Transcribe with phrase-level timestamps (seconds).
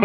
[0.00, 0.04] Eh,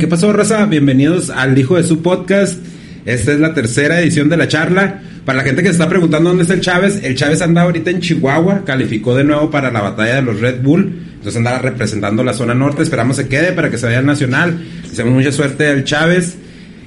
[0.00, 0.64] ¿Qué pasó, raza?
[0.64, 2.64] Bienvenidos al Hijo de su Podcast.
[3.04, 5.02] Esta es la tercera edición de la charla.
[5.24, 7.90] Para la gente que se está preguntando dónde está el Chávez, el Chávez anda ahorita
[7.90, 12.22] en Chihuahua, calificó de nuevo para la batalla de los Red Bull, entonces anda representando
[12.22, 14.62] la zona norte, esperamos se quede para que se vaya al Nacional.
[14.82, 16.36] Deseamos mucha suerte al Chávez.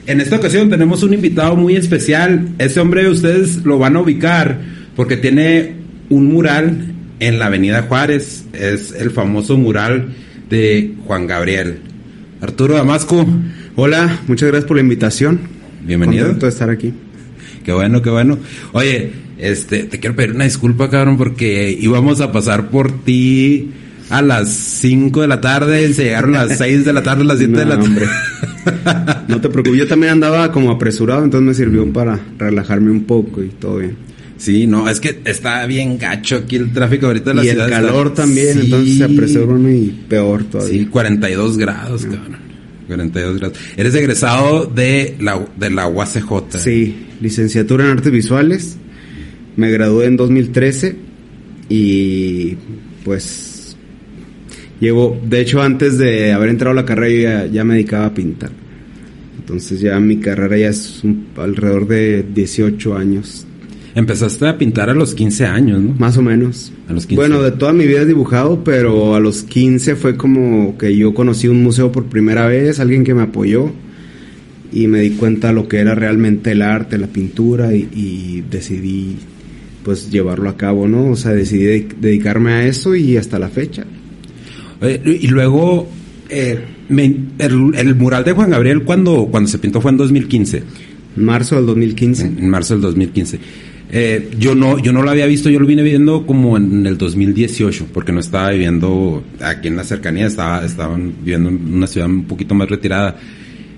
[0.05, 2.49] En esta ocasión tenemos un invitado muy especial.
[2.59, 4.59] Este hombre ustedes lo van a ubicar
[4.95, 5.73] porque tiene
[6.09, 8.45] un mural en la Avenida Juárez.
[8.53, 10.09] Es el famoso mural
[10.47, 11.79] de Juan Gabriel.
[12.39, 13.25] Arturo Damasco.
[13.75, 15.39] Hola, muchas gracias por la invitación.
[15.83, 16.25] Bienvenido.
[16.25, 16.93] Contento de estar aquí.
[17.67, 18.37] Qué bueno, qué bueno.
[18.71, 23.71] Oye, este, te quiero pedir una disculpa, cabrón, porque íbamos a pasar por ti
[24.09, 27.23] a las 5 de la tarde y se llegaron a las 6 de la tarde,
[27.23, 28.07] a las 7 de la tarde.
[29.27, 33.43] No te preocupes, yo también andaba como apresurado, entonces me sirvió para relajarme un poco
[33.43, 33.95] y todo bien.
[34.37, 37.53] Sí, no, es que está bien gacho aquí el tráfico ahorita de la y el
[37.55, 37.67] ciudad.
[37.69, 38.59] está- calor también, Sí.
[38.63, 40.73] entonces se apresuró uno y peor todavía.
[40.79, 42.37] Sí, 42 grados, cabrón.
[42.87, 43.57] 42 grados.
[43.75, 46.57] Eres egresado de la, de la UACJ.
[46.57, 48.77] Sí, licenciatura en artes visuales.
[49.55, 50.95] Me gradué en 2013
[51.69, 52.55] y
[53.03, 53.75] pues
[54.79, 58.13] llevo, de hecho antes de haber entrado a la carrera ya, ya me dedicaba a
[58.13, 58.51] pintar.
[59.39, 63.45] Entonces ya mi carrera ya es un- alrededor de 18 años,
[63.97, 65.95] Empezaste a pintar a los 15 años, ¿no?
[65.97, 66.71] más o menos.
[66.87, 67.15] A los 15.
[67.15, 71.15] Bueno, de toda mi vida he dibujado, pero a los 15 fue como que yo
[71.15, 73.71] conocí un museo por primera vez, alguien que me apoyó
[74.71, 79.15] y me di cuenta lo que era realmente el arte, la pintura y, y decidí
[79.83, 81.09] pues llevarlo a cabo, ¿no?
[81.11, 83.85] O sea, decidí de- dedicarme a eso y hasta la fecha.
[85.05, 85.89] Y luego,
[86.29, 86.59] eh,
[86.89, 90.61] me- el, el mural de Juan Gabriel, cuando, cuando se pintó fue en 2015.
[91.15, 92.27] Marzo del 2015.
[92.27, 93.39] En, en marzo del 2015.
[93.89, 96.97] Eh, yo no yo no lo había visto, yo lo vine viendo como en el
[96.97, 102.09] 2018, porque no estaba viviendo aquí en la cercanía, estaba estaban viviendo en una ciudad
[102.09, 103.15] un poquito más retirada.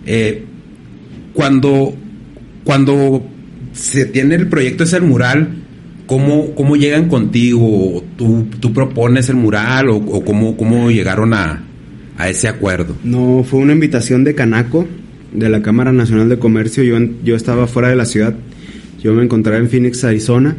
[0.06, 0.44] Eh,
[1.34, 1.94] cuando
[2.64, 3.24] cuando
[3.74, 5.50] se tiene el proyecto ese el mural,
[6.06, 8.04] ¿cómo, cómo llegan contigo?
[8.18, 11.64] ¿Tú, tú propones el mural o, o cómo, cómo llegaron a,
[12.18, 12.96] a ese acuerdo?
[13.04, 14.88] No, fue una invitación de Canaco,
[15.32, 16.84] de la Cámara Nacional de Comercio.
[16.84, 18.36] Yo, yo estaba fuera de la ciudad.
[19.04, 20.56] Yo me encontraba en Phoenix, Arizona,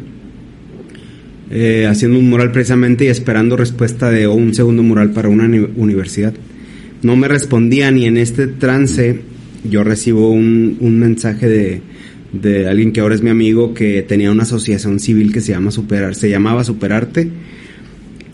[1.51, 5.67] eh, haciendo un mural precisamente y esperando respuesta de un segundo mural para una uni-
[5.75, 6.33] universidad.
[7.03, 9.19] No me respondían y en este trance
[9.69, 11.81] yo recibo un, mensaje de,
[12.33, 15.71] de alguien que ahora es mi amigo que tenía una asociación civil que se llama
[15.71, 17.29] Superar, se llamaba Superarte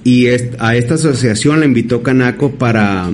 [0.03, 3.09] y a esta asociación la invitó Canaco para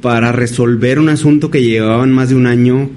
[0.00, 2.90] para resolver un asunto que llevaban más de un año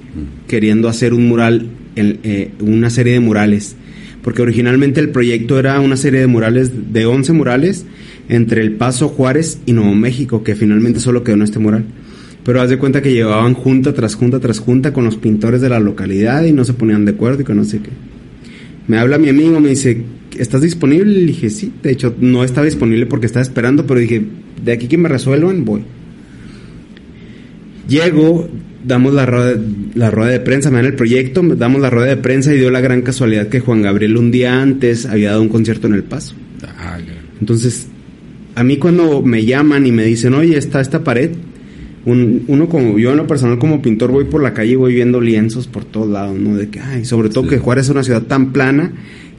[0.47, 1.67] queriendo hacer un mural,
[1.97, 3.75] eh, una serie de murales.
[4.21, 7.85] Porque originalmente el proyecto era una serie de murales, de 11 murales,
[8.29, 11.85] entre El Paso, Juárez y Nuevo México, que finalmente solo quedó en este mural.
[12.43, 15.69] Pero haz de cuenta que llevaban junta tras junta tras junta con los pintores de
[15.69, 17.89] la localidad y no se ponían de acuerdo y que no sé qué.
[18.87, 20.03] Me habla mi amigo, me dice,
[20.37, 21.11] ¿estás disponible?
[21.11, 21.73] Le dije, sí.
[21.83, 24.23] De hecho, no estaba disponible porque estaba esperando, pero dije,
[24.63, 25.83] de aquí que me resuelvan, voy.
[27.87, 28.47] Llego,
[28.85, 29.59] damos la rueda,
[29.95, 32.71] la rueda de prensa, me dan el proyecto, damos la rueda de prensa y dio
[32.71, 36.03] la gran casualidad que Juan Gabriel un día antes había dado un concierto en El
[36.03, 36.35] Paso.
[37.39, 37.87] Entonces,
[38.55, 41.31] a mí cuando me llaman y me dicen, oye, está esta pared,
[42.05, 44.93] un- uno como yo en lo personal como pintor voy por la calle y voy
[44.95, 46.55] viendo lienzos por todos lados, ¿no?
[46.55, 47.49] De que, ay, sobre todo Sí.
[47.51, 48.91] que Juárez es una ciudad tan plana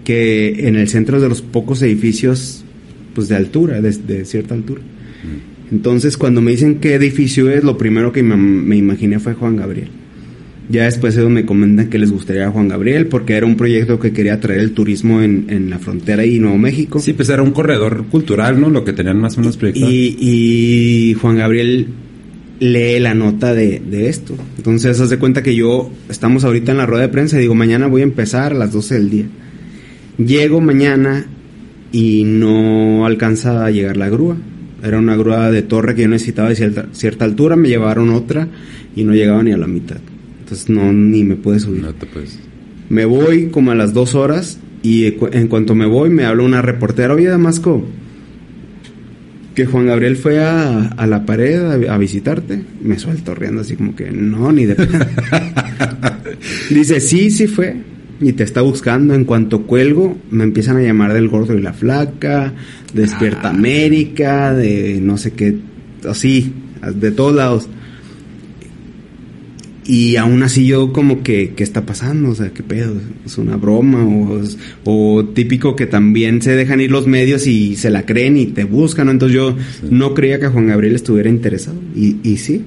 [0.04, 2.64] que en el centro es de los pocos edificios,
[3.14, 4.82] pues de altura, de, de cierta altura.
[5.70, 9.56] Entonces, cuando me dicen qué edificio es, lo primero que me, me imaginé fue Juan
[9.56, 9.88] Gabriel.
[10.70, 14.12] Ya después ellos me comentan que les gustaría Juan Gabriel porque era un proyecto que
[14.12, 17.00] quería traer el turismo en, en la frontera y Nuevo México.
[17.00, 18.68] Sí, pues era un corredor cultural, ¿no?
[18.68, 19.90] Lo que tenían más o menos proyectado.
[19.90, 21.86] Y, y Juan Gabriel
[22.60, 24.36] lee la nota de, de esto.
[24.58, 27.54] Entonces, haz de cuenta que yo estamos ahorita en la rueda de prensa y digo,
[27.54, 29.26] mañana voy a empezar a las 12 del día.
[30.18, 31.26] Llego mañana
[31.92, 34.36] y no alcanza a llegar la grúa.
[34.82, 38.48] Era una grúa de torre que yo necesitaba de cierta, cierta altura, me llevaron otra
[38.94, 39.98] y no llegaba ni a la mitad.
[40.40, 41.82] Entonces no, ni me pude subir.
[41.82, 42.38] No te puedes.
[42.88, 46.62] Me voy como a las dos horas y en cuanto me voy me habla una
[46.62, 47.84] reportera, oye Damasco,
[49.54, 52.62] que Juan Gabriel fue a, a la pared a, a visitarte.
[52.80, 54.76] Me suelto riendo así como que no, ni de.
[56.70, 57.76] Dice, sí, sí fue.
[58.20, 59.14] Y te está buscando.
[59.14, 62.54] En cuanto cuelgo, me empiezan a llamar del gordo y la flaca,
[62.94, 63.50] Despierta Ah.
[63.50, 65.56] América, de no sé qué,
[66.08, 66.52] así,
[66.94, 67.68] de todos lados.
[69.84, 72.28] Y aún así yo como que, ¿qué está pasando?
[72.28, 72.94] O sea, ¿qué pedo?
[73.24, 74.04] ¿Es una broma?
[74.04, 74.42] O,
[74.84, 78.64] o típico que también se dejan ir los medios y se la creen y te
[78.64, 79.12] buscan, ¿no?
[79.12, 79.56] Entonces yo
[79.90, 81.78] no creía que Juan Gabriel estuviera interesado.
[81.96, 82.64] Y, y sí.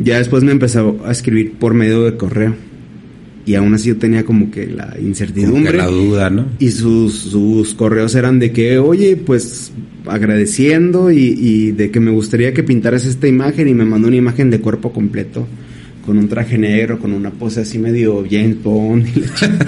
[0.00, 2.56] Ya después me empezó a escribir por medio de correo.
[3.48, 5.74] Y aún así yo tenía como que la que incertidumbre.
[5.78, 6.48] la duda, ¿no?
[6.58, 9.72] Y sus, sus correos eran de que, oye, pues
[10.04, 14.18] agradeciendo y, y de que me gustaría que pintaras esta imagen y me mandó una
[14.18, 15.48] imagen de cuerpo completo
[16.04, 19.06] con un traje negro, con una pose así medio James Bond.
[19.16, 19.58] y la.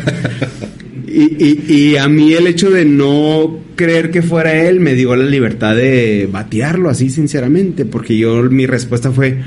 [1.13, 5.17] Y, y, y a mí el hecho de no creer que fuera él me dio
[5.17, 9.39] la libertad de batearlo así sinceramente, porque yo mi respuesta fue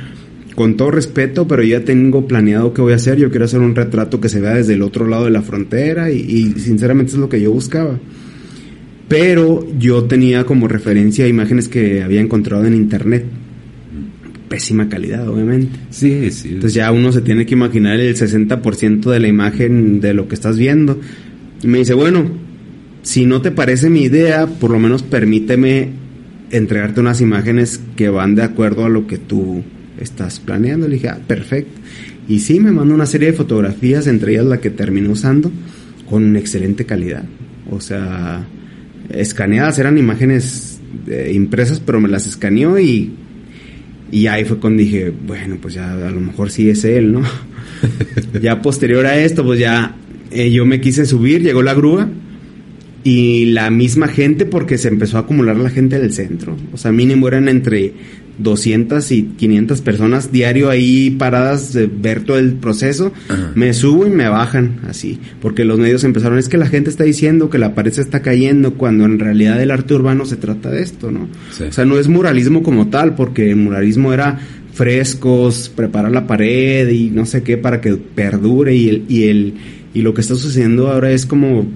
[0.56, 3.76] con todo respeto, pero ya tengo planeado qué voy a hacer, yo quiero hacer un
[3.76, 7.18] retrato que se vea desde el otro lado de la frontera y, y sinceramente es
[7.18, 8.00] lo que yo buscaba.
[9.08, 13.26] Pero yo tenía como referencia imágenes que había encontrado en internet.
[14.48, 15.80] Pésima calidad, obviamente.
[15.90, 16.50] Sí, sí.
[16.50, 20.36] Entonces ya uno se tiene que imaginar el 60% de la imagen de lo que
[20.36, 21.00] estás viendo.
[21.62, 22.26] Y me dice, bueno,
[23.02, 25.90] si no te parece mi idea, por lo menos permíteme
[26.52, 29.64] entregarte unas imágenes que van de acuerdo a lo que tú
[30.00, 30.88] estás planeando.
[30.88, 31.80] Le dije, ah, perfecto.
[32.28, 35.52] Y sí, me mandó una serie de fotografías, entre ellas la que terminé usando,
[36.10, 37.24] con excelente calidad.
[37.70, 38.46] O sea,
[39.10, 43.14] escaneadas, eran imágenes eh, impresas, pero me las escaneó y
[44.14, 47.24] y ahí fue cuando dije, bueno, pues ya a lo mejor sí es él, ¿no?
[48.44, 49.96] ya posterior a esto, pues ya
[50.30, 52.08] eh, yo me quise subir, llegó la grúa
[53.04, 56.56] y la misma gente, porque se empezó a acumular la gente del centro.
[56.72, 57.92] O sea, mínimo eran entre
[58.38, 63.14] 200 y 500 personas diario ahí paradas de ver todo el proceso.
[63.30, 63.52] Ajá.
[63.56, 67.04] Me subo y me bajan así, porque los medios empezaron, es que la gente está
[67.04, 70.70] diciendo que la pared se está cayendo, cuando en realidad el arte urbano se trata
[70.70, 71.28] de esto, ¿no?
[71.52, 71.64] Sí.
[71.64, 74.40] O sea, no es muralismo como tal, porque el muralismo era
[74.74, 79.54] frescos, preparar la pared y no sé qué para que perdure y el, y el
[79.94, 81.68] y lo que está sucediendo ahora es como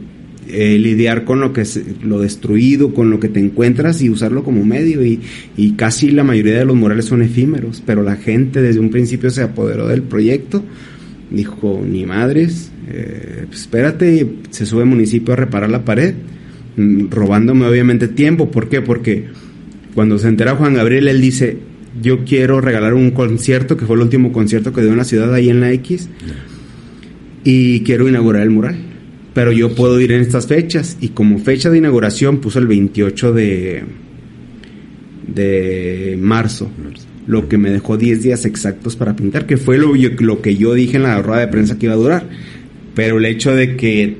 [0.49, 4.43] eh, lidiar con lo que es lo destruido, con lo que te encuentras y usarlo
[4.43, 5.19] como medio y,
[5.55, 9.29] y casi la mayoría de los murales son efímeros, pero la gente desde un principio
[9.29, 10.63] se apoderó del proyecto,
[11.29, 16.15] dijo ni madres, eh, pues espérate, se sube al municipio a reparar la pared,
[16.77, 18.81] mm, robándome obviamente tiempo, ¿por qué?
[18.81, 19.25] Porque
[19.93, 21.57] cuando se entera Juan Gabriel, él dice,
[22.01, 25.33] yo quiero regalar un concierto, que fue el último concierto que dio en la ciudad
[25.33, 26.09] ahí en la X,
[27.43, 28.86] y quiero inaugurar el mural.
[29.37, 33.33] Pero yo puedo ir en estas fechas, y como fecha de inauguración puso el 28
[33.33, 33.83] de,
[35.27, 36.71] de marzo,
[37.27, 40.73] lo que me dejó 10 días exactos para pintar, que fue lo, lo que yo
[40.73, 42.27] dije en la rueda de prensa que iba a durar.
[42.95, 44.17] Pero el hecho de que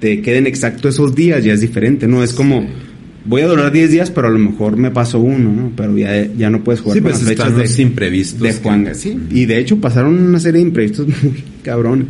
[0.00, 2.22] te queden exactos esos días ya es diferente, ¿no?
[2.22, 2.66] Es como,
[3.24, 5.72] voy a durar 10 días, pero a lo mejor me paso uno, ¿no?
[5.76, 8.40] Pero ya, ya no puedes jugar Sí, con pues las fechas de, imprevistos.
[8.42, 9.16] de Juan que- sí.
[9.30, 12.06] Y de hecho pasaron una serie de imprevistos muy cabrones.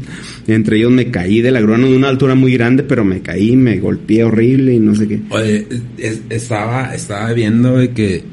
[0.46, 3.20] Entre ellos me caí de la grúa, no de una altura muy grande, pero me
[3.20, 5.20] caí, me golpeé horrible y no sé qué.
[5.30, 5.66] Oye,
[5.98, 8.24] es- estaba, estaba viendo de que,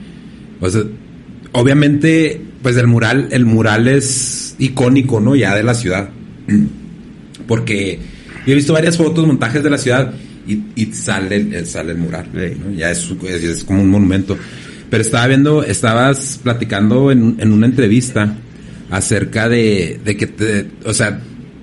[0.61, 0.83] o sea,
[1.51, 5.35] obviamente, pues el mural, el mural es icónico, ¿no?
[5.35, 6.09] Ya de la ciudad.
[7.47, 7.99] Porque
[8.45, 10.13] yo he visto varias fotos, montajes de la ciudad
[10.51, 12.27] y, y sale, el- sale el mural.
[12.75, 14.37] Ya es, es, es como un monumento.
[14.89, 18.35] Pero estaba viendo, estabas platicando en, en una entrevista
[18.89, 21.21] acerca de, de que te, o sea,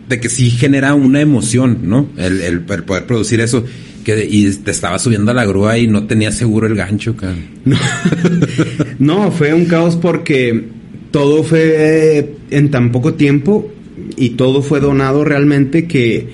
[0.08, 2.08] de que sí genera una emoción, ¿no?
[2.16, 3.64] El, el, el poder producir eso.
[4.04, 7.44] Que, y te estaba subiendo a la grúa y no tenía seguro el gancho, cabrón.
[7.64, 10.66] No, no, fue un caos porque
[11.10, 13.72] todo fue en tan poco tiempo
[14.16, 16.28] y todo fue donado realmente que,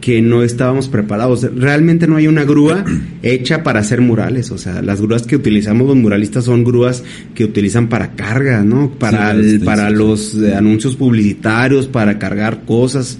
[0.00, 1.42] que no estábamos preparados.
[1.54, 2.84] Realmente no hay una grúa
[3.22, 4.50] hecha para hacer murales.
[4.50, 7.04] O sea, las grúas que utilizamos los muralistas son grúas
[7.34, 8.90] que utilizan para carga, ¿no?
[8.92, 13.18] Para, Sí, el- sí, para sí, los eh, anuncios publicitarios, para cargar cosas.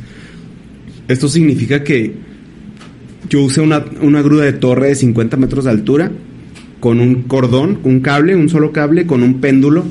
[1.08, 2.14] Esto significa que
[3.28, 6.10] yo usé una, una grúa de torre de 50 metros de altura
[6.80, 9.84] con un cordón, un cable, un solo cable, con un péndulo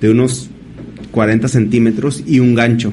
[0.00, 0.48] de unos
[1.10, 2.92] 40 centímetros y un gancho.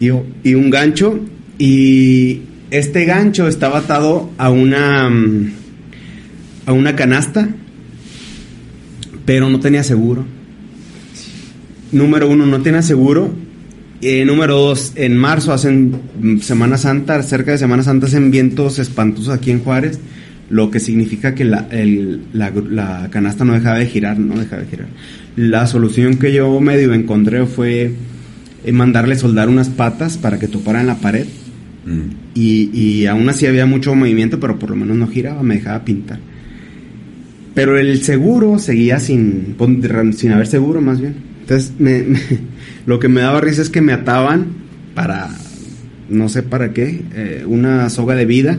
[0.00, 0.10] Y,
[0.54, 1.20] un gancho
[1.58, 5.52] y este gancho estaba atado a una mm,
[6.66, 7.48] a una canasta,
[9.24, 10.24] pero no tenía seguro.
[11.92, 13.32] Número uno, no tenía seguro.
[14.02, 18.78] Eh, número dos, en marzo hacen mm, Semana Santa, cerca de Semana Santa hacen vientos
[18.78, 19.98] espantosos aquí en Juárez,
[20.50, 24.62] lo que significa que la, el- la, la canasta no dejaba de girar, no dejaba
[24.62, 24.88] de girar.
[25.36, 27.92] La solución que yo medio encontré fue
[28.66, 31.24] eh, mandarle soldar unas patas para que topara en la pared.
[31.86, 32.14] Mm.
[32.34, 35.84] Y, y aún así había mucho movimiento, pero por lo menos no giraba, me dejaba
[35.84, 36.18] pintar.
[37.54, 39.56] Pero el seguro seguía sin,
[40.14, 41.14] sin haber seguro más bien.
[41.40, 42.20] Entonces, me- me-
[42.86, 44.46] lo que me daba risa es que me ataban
[44.94, 45.28] para,
[46.10, 48.58] no sé para qué, eh, una soga de vida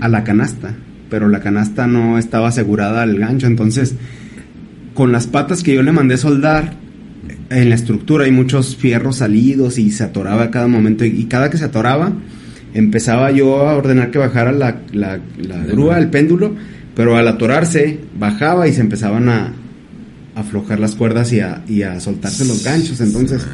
[0.00, 0.74] a la canasta.
[1.10, 3.46] Pero la canasta no estaba asegurada al gancho.
[3.46, 3.94] Entonces,
[4.94, 6.74] con las patas que yo le mandé soldar,
[7.54, 11.04] en la estructura hay muchos fierros salidos y se atoraba a cada momento.
[11.04, 12.12] Y, y cada que se atoraba,
[12.74, 16.54] empezaba yo a ordenar que bajara la, la, la grúa, el péndulo,
[16.94, 19.52] pero al atorarse, bajaba y se empezaban a
[20.34, 23.00] a aflojar las cuerdas y a, y a soltarse los ganchos.
[23.00, 23.46] Entonces,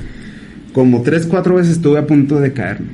[0.72, 2.88] como tres, cuatro veces estuve a punto de caerme.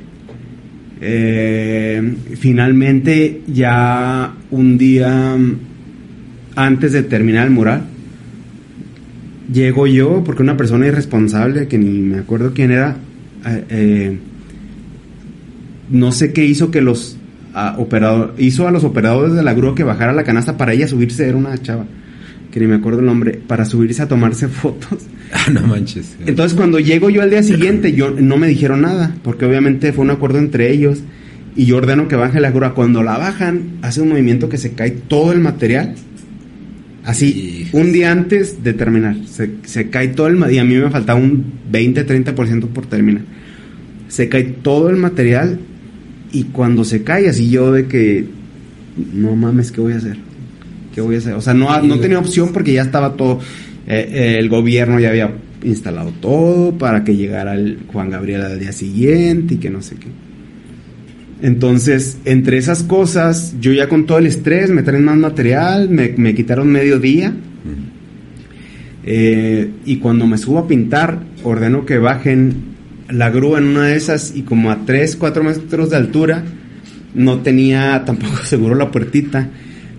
[0.99, 5.35] Eh, finalmente, ya un día
[6.55, 7.83] antes de terminar el mural,
[9.51, 12.97] llego yo, porque una persona irresponsable, que ni me acuerdo quién era,
[13.45, 14.17] eh, eh,
[15.89, 17.17] no sé qué hizo que los
[17.53, 20.87] ah, operador, hizo a los operadores de la grúa que bajara la canasta para ella
[20.87, 21.85] subirse, era una chava,
[22.51, 24.99] que ni me acuerdo el nombre, para subirse a tomarse fotos.
[25.31, 26.15] Ah, no manches.
[26.25, 30.05] Entonces cuando llego yo al día siguiente, yo no me dijeron nada, porque obviamente fue
[30.05, 31.03] un acuerdo entre ellos
[31.57, 32.75] y yo ordeno que baje la grúa.
[32.75, 35.95] Cuando la bajan, hace un movimiento que se cae todo el material.
[37.07, 40.83] Así, un día antes de terminar, se, se cae todo el material, y a mí
[40.83, 43.21] me faltaba un 20-30% por terminar.
[44.09, 45.57] Se cae todo el material
[46.33, 48.25] y cuando se cae, así yo de que,
[49.13, 50.17] no mames, ¿qué voy a hacer?
[50.93, 51.35] ¿Qué voy a hacer?
[51.35, 53.39] O sea, no, no tenía opción porque ya estaba todo,
[53.87, 55.31] eh, eh, el gobierno ya había
[55.63, 59.95] instalado todo para que llegara el Juan Gabriel al día siguiente y que no sé
[59.95, 60.07] qué.
[61.41, 66.13] Entonces, entre esas cosas, yo ya con todo el estrés, me traen más material, me,
[66.17, 67.33] me quitaron medio día.
[69.05, 72.75] eh, y cuando me subo a pintar, ordeno que bajen
[73.09, 76.43] la grúa en una de esas y como a 3, 4 metros de altura,
[77.13, 79.49] no tenía tampoco seguro la puertita.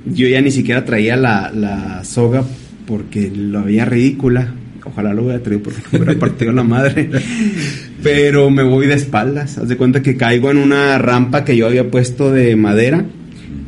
[0.07, 2.45] Yo ya ni siquiera traía la, la soga
[2.87, 4.54] porque lo había ridícula.
[4.85, 7.11] Ojalá lo hubiera traído porque me hubiera partido la madre.
[8.02, 9.58] Pero me voy de espaldas.
[9.58, 13.04] Haz de cuenta que caigo en una rampa que yo había puesto de madera.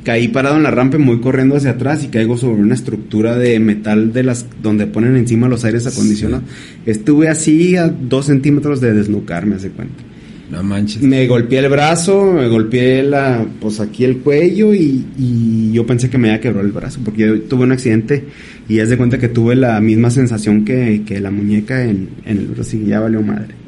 [0.05, 2.75] Caí parado en la rampa y me voy corriendo hacia atrás y caigo sobre una
[2.75, 6.45] estructura de metal de las donde ponen encima los aires acondicionados.
[6.87, 10.03] Estuve así a dos centímetros de desnucarme, haz de cuenta.
[10.51, 11.03] No manches.
[11.03, 16.11] Me golpeé el brazo, me golpeé la, pues aquí el cuello y, y yo pensé
[16.11, 18.25] que me había quebrado el brazo porque yo tuve un accidente
[18.69, 22.39] y haz de cuenta que tuve la misma sensación que, que la muñeca en, en
[22.39, 23.60] el brazo y ya valió madre.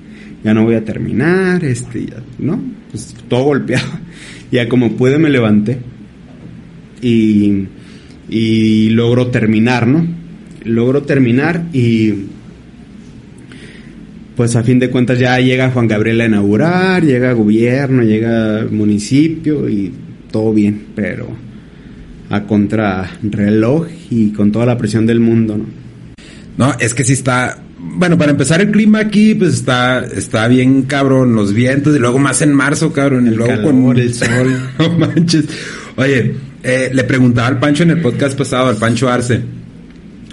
[0.45, 2.61] Ya no voy a terminar, este, ya, ¿no?
[2.91, 3.89] Pues todo golpeado.
[4.53, 5.79] Ya como pude me levanté
[7.01, 7.65] y,
[8.29, 10.07] y logro terminar, ¿no?
[10.65, 12.13] Logro terminar y
[14.37, 19.69] pues a fin de cuentas ya llega Juan Gabriel a inaugurar, llega gobierno, llega municipio
[19.71, 19.91] y
[20.31, 21.29] todo bien, pero
[22.29, 25.67] a contrarreloj y con toda la presión del mundo, ¿no?
[26.57, 27.59] No, es que sí está.
[27.85, 32.19] Bueno, para empezar el clima aquí, pues está, está bien cabrón, los vientos, y luego
[32.19, 34.61] más en marzo, cabrón, y El luego calor, con el sol.
[34.79, 35.47] no manches.
[35.97, 39.41] Oye, eh, le preguntaba al Pancho en el podcast pasado, al Pancho Arce,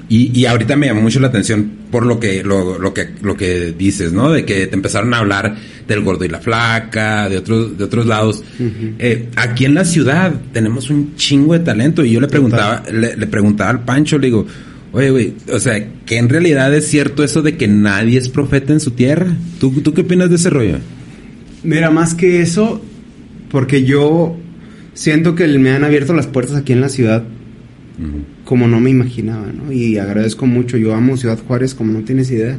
[0.10, 3.36] y, y ahorita me llamó mucho la atención por lo que, lo, lo que, lo
[3.36, 4.32] que dices, ¿no?
[4.32, 5.56] De que te empezaron a hablar
[5.88, 8.44] del gordo y la flaca, de otros, de otros lados.
[9.00, 13.16] Eh, aquí en la ciudad tenemos un chingo de talento, y yo le preguntaba, le,
[13.16, 14.46] le preguntaba al Pancho, le digo,
[14.92, 18.74] Oye, güey, o sea, que en realidad es cierto eso de que nadie es profeta
[18.74, 19.28] en su tierra.
[19.60, 20.78] ¿Tú, tú qué opinas de ese rollo?
[21.64, 22.82] Mira, más que eso,
[23.52, 24.38] porque yo
[24.94, 27.24] siento que me han abierto las puertas aquí en la ciudad
[28.46, 29.72] como no me imaginaba, ¿no?
[29.72, 32.58] Y agradezco mucho, yo amo Ciudad Juárez como no tienes idea.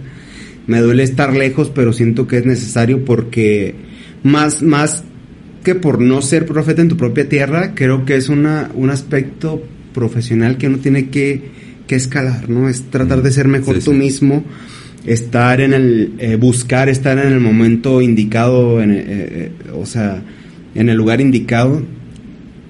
[0.67, 3.75] Me duele estar lejos, pero siento que es necesario porque
[4.23, 5.03] más, más
[5.65, 9.63] que por no ser profeta en tu propia tierra, creo que es una, un aspecto
[9.95, 11.43] profesional que uno tiene que,
[11.91, 12.69] que escalar, ¿no?
[12.69, 13.97] Es tratar de ser mejor Sí, tú sí.
[13.97, 14.45] mismo,
[15.05, 20.23] estar en el, eh, buscar estar en el momento indicado, en, eh, eh, o sea,
[20.77, 21.83] en el lugar indicado.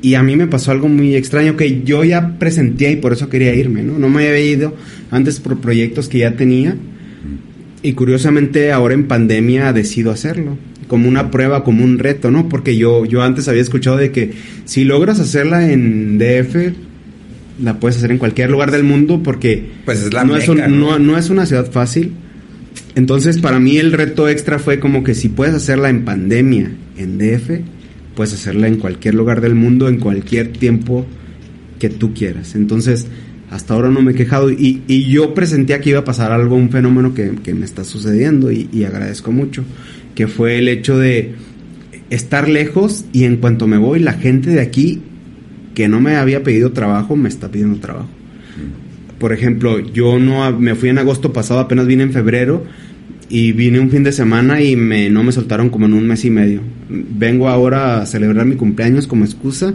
[0.01, 3.29] Y a mí me pasó algo muy extraño que yo ya presentía y por eso
[3.29, 3.99] quería irme, ¿no?
[3.99, 4.75] No me había ido
[5.11, 6.77] antes por proyectos que ya tenía.
[7.83, 10.57] Y curiosamente ahora en pandemia decido hacerlo.
[10.89, 12.49] Como una prueba, como un reto, ¿no?
[12.49, 14.33] Porque yo, yo antes había escuchado de que
[14.65, 16.73] si logras hacerla en DF,
[17.63, 20.67] la puedes hacer en cualquier lugar del mundo porque Pues es la no, es meca,
[20.67, 20.91] un- ¿no?
[20.93, 22.13] no- no es una ciudad fácil.
[22.95, 27.19] Entonces, para mí el reto extra fue como que si puedes hacerla en pandemia, en
[27.19, 27.61] DF,
[28.15, 31.07] puedes hacerla en cualquier lugar del mundo, en cualquier tiempo
[31.79, 32.55] que tú quieras.
[32.55, 33.07] Entonces,
[33.51, 36.57] hasta ahora no me he quejado y, y yo presentía que iba a pasar algo,
[36.57, 39.65] un fenómeno que, que me está sucediendo y, y, agradezco mucho,
[40.15, 41.33] que fue el hecho de
[42.11, 45.01] estar lejos y en cuanto me voy la gente de aquí
[45.81, 48.11] que no me había pedido trabajo me está pidiendo trabajo.
[49.19, 52.67] Por ejemplo, yo no me fui en agosto pasado, apenas vine en febrero
[53.31, 56.23] y vine un fin de semana y me, no me soltaron como en un mes
[56.27, 56.61] y medio.
[56.91, 59.73] Vengo ahora a celebrar mi cumpleaños como excusa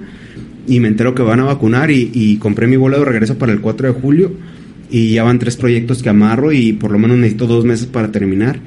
[0.67, 3.51] y me entero que van a vacunar y, y compré mi vuelo de regreso para
[3.51, 4.31] el 4 de julio
[4.91, 8.11] y ya van tres proyectos que amarro y por lo menos necesito dos meses para
[8.11, 8.59] terminar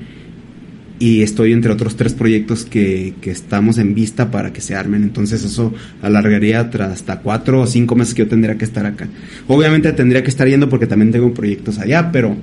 [0.99, 5.02] y estoy entre otros tres proyectos que, que, estamos en vista para que se armen.
[5.02, 9.09] Entonces eso alargaría hasta cuatro o cinco meses que yo tendría que estar acá.
[9.47, 12.37] Obviamente tendría que estar yendo porque también tengo proyectos allá, pero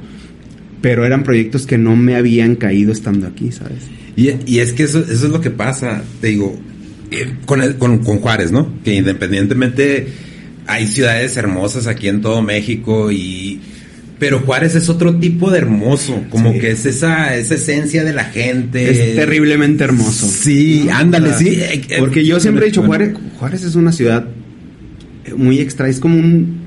[0.81, 3.85] pero eran proyectos que no me habían caído estando aquí, ¿sabes?
[4.15, 6.55] Y, y es que eso, eso, es lo que pasa, te digo,
[7.09, 8.71] eh, con, el, con, con, Juárez, ¿no?
[8.83, 10.07] Que independientemente
[10.67, 13.59] hay ciudades hermosas aquí en todo México y...
[14.17, 16.59] Pero Juárez es otro tipo de hermoso, como sí.
[16.59, 18.89] que es esa, esa esencia de la gente.
[18.89, 20.27] Es terriblemente hermoso.
[20.27, 21.57] Sí, ándale, sí.
[21.59, 24.25] Eh, Porque yo siempre he dicho, Juárez, Juárez es una ciudad
[25.35, 26.65] muy extra, es como un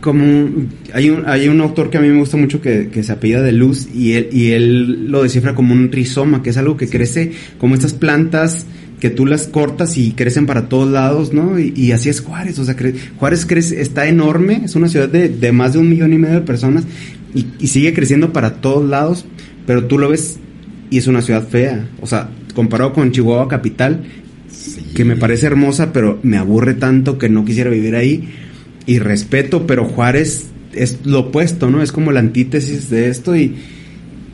[0.00, 3.12] como hay un, hay un autor que a mí me gusta mucho que, que, se
[3.12, 6.76] apellida de Luz y él, y él lo descifra como un rizoma, que es algo
[6.76, 6.92] que sí.
[6.92, 8.66] crece como estas plantas
[9.00, 11.58] que tú las cortas y crecen para todos lados, ¿no?
[11.58, 15.08] Y, y así es Juárez, o sea, cre Juárez crece, está enorme, es una ciudad
[15.08, 16.84] de, de, más de un millón y medio de personas
[17.34, 19.24] y, y sigue creciendo para todos lados,
[19.66, 20.38] pero tú lo ves
[20.90, 24.04] y es una ciudad fea, o sea, comparado con Chihuahua capital,
[24.50, 24.82] sí.
[24.94, 28.28] que me parece hermosa, pero me aburre tanto que no quisiera vivir ahí
[28.86, 31.82] y respeto, pero Juárez es lo opuesto, ¿no?
[31.82, 33.54] Es como la antítesis de esto y,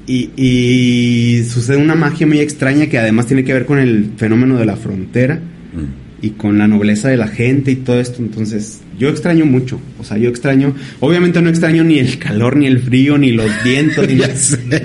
[0.06, 4.58] y, y, sucede una magia muy extraña que además tiene que ver con el fenómeno
[4.58, 6.25] de la frontera mm.
[6.25, 8.20] y con la nobleza de la gente y todo esto.
[8.20, 12.66] Entonces, yo extraño mucho, o sea, yo extraño, obviamente no extraño ni el calor, ni
[12.66, 14.18] el frío, ni los vientos, ni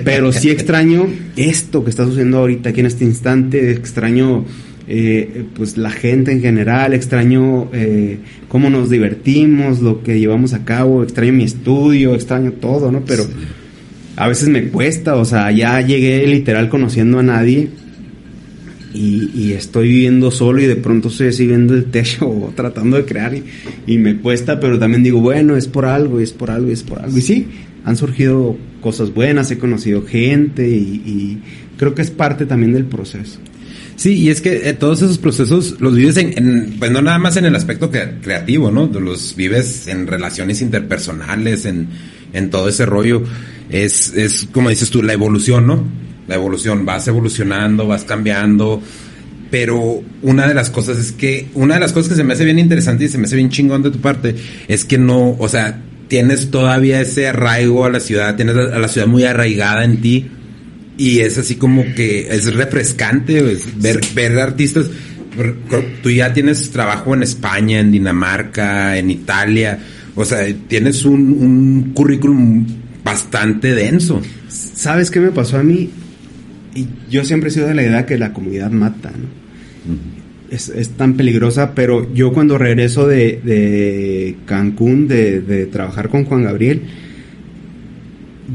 [0.04, 4.46] pero sí extraño esto que está sucediendo ahorita aquí en este instante, extraño
[4.88, 10.64] eh, pues la gente en general, extraño eh, cómo nos divertimos, lo que llevamos a
[10.64, 13.04] cabo, extraño mi estudio, extraño todo, ¿no?
[13.04, 13.30] Pero sí.
[14.20, 17.70] A veces me cuesta, o sea, ya llegué literal conociendo a nadie
[18.92, 23.06] y, estoy viviendo solo y de pronto estoy así viendo el techo o tratando de
[23.06, 23.32] crear
[23.86, 26.98] y, me cuesta, pero también digo, bueno, es por algo, es por algo, es por
[26.98, 27.16] algo.
[27.16, 27.48] Y sí,
[27.86, 31.38] han surgido cosas buenas, he conocido gente y,
[31.78, 33.38] creo que es parte también del proceso.
[33.96, 37.38] Sí, y es que eh, todos esos procesos los vives en, pues no nada más
[37.38, 38.86] en el aspecto creativo, ¿no?
[38.86, 41.88] Los vives en relaciones interpersonales, en,
[42.34, 43.22] en todo ese rollo.
[43.70, 45.84] Es, es, como dices tú, la evolución, ¿no?
[46.26, 48.82] La evolución, vas evolucionando, vas cambiando.
[49.50, 52.44] Pero una de las cosas es que, una de las cosas que se me hace
[52.44, 54.36] bien interesante y se me hace bien chingón de tu parte,
[54.68, 58.88] es que no, o sea, tienes todavía ese arraigo a la ciudad, tienes a la
[58.88, 60.28] ciudad muy arraigada en ti
[61.00, 64.86] y es así como que es refrescante es ver, ver artistas.
[66.02, 69.78] Tú ya tienes trabajo en España, en Dinamarca, en Italia.
[70.14, 72.66] O sea, tienes un, un currículum
[73.04, 74.20] bastante denso.
[74.48, 75.90] ¿Sabes qué me pasó a mí?
[76.74, 79.92] Y yo siempre he sido de la idea que la comunidad mata, ¿no?
[79.92, 80.54] Uh -huh.
[80.54, 86.24] es, es, tan peligrosa, pero yo cuando regreso de, de Cancún, de, de trabajar con
[86.24, 86.82] Juan Gabriel,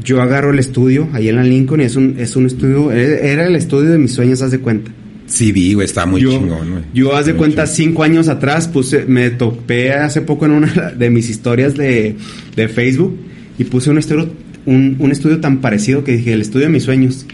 [0.02, 3.46] yo agarro el estudio ahí en la Lincoln y es un, es un estudio, era
[3.46, 4.90] el estudio de mis sueños, haz de cuenta.
[5.26, 6.82] Sí, vi, güey, está muy yo, chingón, güey.
[6.94, 7.76] Yo, haz de cuenta, chingón.
[7.76, 12.14] cinco años atrás, puse, me topé hace poco en una de mis historias de,
[12.54, 13.18] de Facebook
[13.58, 14.28] y puse un estudio,
[14.66, 17.26] un, un, estudio tan parecido que dije, el estudio de mis sueños.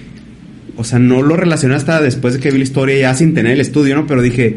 [0.76, 3.52] O sea, no lo relacioné hasta después de que vi la historia ya sin tener
[3.52, 4.06] el estudio, ¿no?
[4.06, 4.56] Pero dije,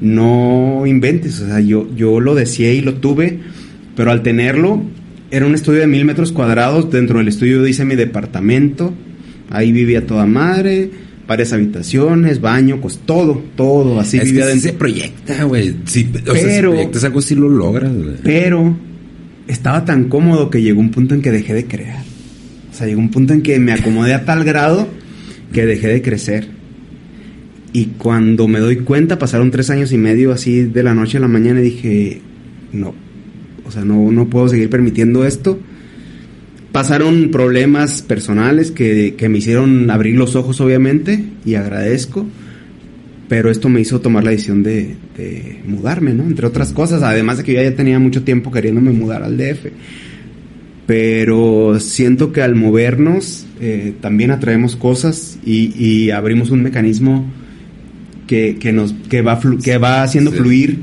[0.00, 3.38] no inventes, o sea, yo, yo lo deseé y lo tuve,
[3.96, 4.82] pero al tenerlo,
[5.30, 6.90] era un estudio de mil metros cuadrados.
[6.90, 8.92] Dentro del estudio hice mi departamento.
[9.50, 10.90] Ahí vivía toda madre.
[11.26, 14.00] Varias habitaciones, baño, pues todo, todo.
[14.00, 14.70] Así es vivía que dentro.
[14.70, 15.76] se proyecta, güey.
[15.84, 18.16] Sí, o pero, sea, si proyectas algo, sí lo logras, güey.
[18.22, 18.74] Pero
[19.48, 22.04] estaba tan cómodo que llegó un punto en que dejé de crear.
[22.70, 24.86] O sea, llegó un punto en que me acomodé a tal grado
[25.52, 26.48] que dejé de crecer.
[27.72, 31.20] Y cuando me doy cuenta, pasaron tres años y medio así de la noche a
[31.20, 32.20] la mañana y dije,
[32.72, 32.94] no,
[33.66, 35.58] o sea, no, no puedo seguir permitiendo esto.
[36.72, 42.26] Pasaron problemas personales que, que, me hicieron abrir los ojos, obviamente, y agradezco.
[43.28, 46.22] Pero esto me hizo tomar la decisión de, de mudarme, ¿no?
[46.24, 49.66] Entre otras cosas, además de que yo ya tenía mucho tiempo queriéndome mudar al DF.
[50.86, 57.26] Pero siento que al movernos eh, también atraemos cosas y, y, abrimos un mecanismo
[58.26, 60.38] que, que, nos, que, va, flu, que va haciendo sí.
[60.38, 60.78] fluir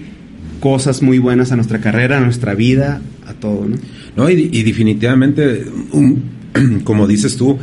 [0.60, 3.78] cosas muy buenas a nuestra carrera, a nuestra vida, a todo, ¿no?
[4.16, 6.22] No, y, y definitivamente, un-
[6.84, 7.58] como dices tú,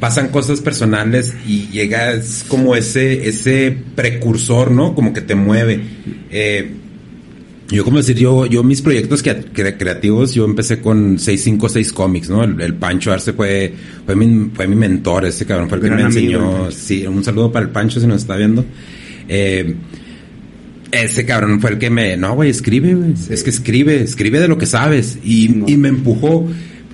[0.00, 4.94] pasan cosas personales y llegas como ese, ese precursor, ¿no?
[4.94, 5.80] Como que te mueve.
[6.30, 6.70] Eh,
[7.70, 12.30] yo, como decir, yo, yo mis proyectos que- cre- creativos, yo empecé con 656 Comics,
[12.30, 12.42] ¿no?
[12.44, 13.74] El, el Pancho Arce fue,
[14.06, 16.70] fue mi, fue mi mentor, ese cabrón fue el que Gran me enseñó.
[16.70, 18.64] Sí, un saludo para el Pancho si nos está viendo.
[19.28, 19.74] Eh,
[20.90, 23.12] ese cabrón fue el que me, no, güey, escribe, güey.
[23.28, 25.18] Es que escribe, escribe de lo que sabes.
[25.22, 25.68] Y, No.
[25.68, 26.48] y me empujó.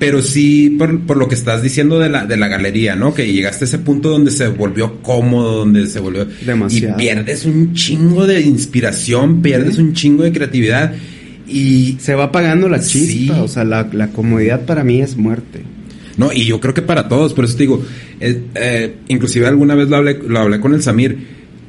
[0.04, 3.14] Pero sí, por, por lo que estás diciendo de la, de la galería, ¿no?
[3.14, 6.26] Que llegaste a ese punto donde se volvió cómodo, donde se volvió...
[6.44, 6.96] Demasiado.
[6.96, 9.80] Y pierdes un chingo de inspiración, pierdes Sí.
[9.80, 10.92] un chingo de creatividad.
[11.48, 11.96] Y...
[12.00, 13.40] Se va apagando la chispa, Sí.
[13.40, 15.62] o sea, la, la comodidad para mí es muerte.
[16.16, 17.82] No, y yo creo que para todos, por eso te digo,
[18.20, 21.18] eh, eh, inclusive alguna vez lo hablé, lo hablé con el Samir,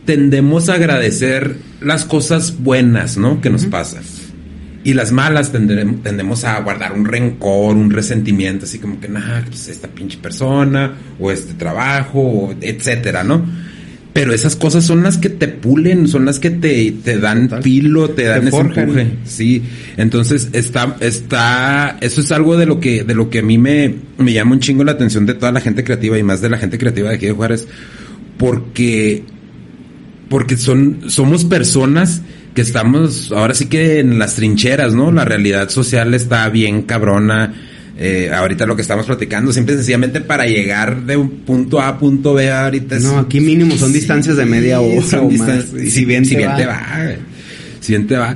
[0.05, 3.41] tendemos a agradecer las cosas buenas, ¿no?
[3.41, 4.03] Que nos pasan.
[4.85, 9.41] Y las malas tendrem- tendemos a guardar un rencor, un resentimiento, así como que, nah,
[9.47, 13.43] pues esta pinche persona, o este trabajo, o etcétera, ¿no?
[14.13, 17.63] Pero esas cosas son las que te pulen, son las que te, te dan Total.
[17.63, 18.83] filo, te dan ese forjan.
[18.83, 19.07] empuje.
[19.25, 19.61] Sí,
[19.97, 23.93] entonces está, está, eso es algo de lo que, de lo que a mí me,
[24.17, 26.57] me llama un chingo la atención de toda la gente creativa y más de la
[26.57, 27.67] gente creativa de aquí de Juárez,
[28.37, 29.23] porque,
[30.29, 32.21] porque son, somos personas
[32.55, 35.11] que estamos ahora sí que en las trincheras, ¿no?
[35.11, 37.53] La realidad social está bien cabrona.
[37.97, 41.89] Eh, ahorita lo que estamos platicando, simple y sencillamente para llegar de un punto A
[41.89, 45.29] a punto B, ahorita es- No, aquí mínimo son Sí, distancias de media hora o
[45.31, 45.73] más.
[45.73, 46.81] Y Si, bien, si bien te va,
[47.79, 48.35] si bien te va.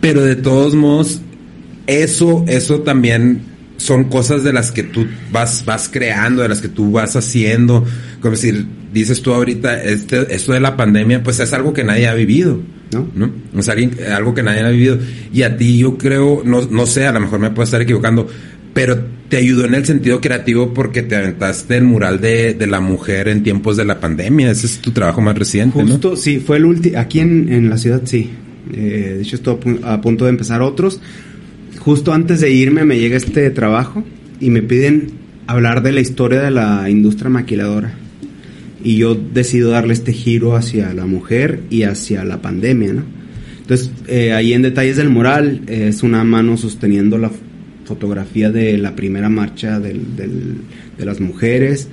[0.00, 1.20] Pero de todos modos,
[1.86, 3.40] eso, eso también
[3.76, 7.84] son cosas de las que tú vas, vas creando, de las que tú vas haciendo.
[8.20, 12.06] Como decir, dices tú ahorita, este, esto de la pandemia, pues es algo que nadie
[12.06, 12.60] ha vivido.
[12.92, 13.08] ¿No?
[13.14, 13.30] ¿no?
[13.58, 14.98] Es alguien- algo que nadie ha vivido.
[15.32, 18.28] Y a ti yo creo, no, no sé, a lo mejor me puedo estar equivocando,
[18.74, 22.80] pero te ayudó en el sentido creativo porque te aventaste el mural de, de la
[22.80, 24.50] mujer en tiempos de la pandemia.
[24.50, 25.90] Ese es tu trabajo más reciente, ¿no?
[25.90, 26.98] Justo, sí, fue el último.
[26.98, 28.30] Aquí en, en la ciudad, sí.
[28.72, 31.00] Eh, de hecho, estoy a pu- a punto de empezar otros.
[31.78, 34.04] Justo antes de irme, me llega este trabajo
[34.40, 35.10] y me piden
[35.46, 37.94] hablar de la historia de la industria maquiladora.
[38.84, 43.02] Y yo decido darle este giro hacia la mujer y hacia la pandemia, ¿no?
[43.60, 47.30] Entonces, eh, ahí en detalles del mural, eh, es una mano sosteniendo la
[47.84, 50.56] fotografía de la primera marcha del- del-
[50.98, 51.88] de las mujeres.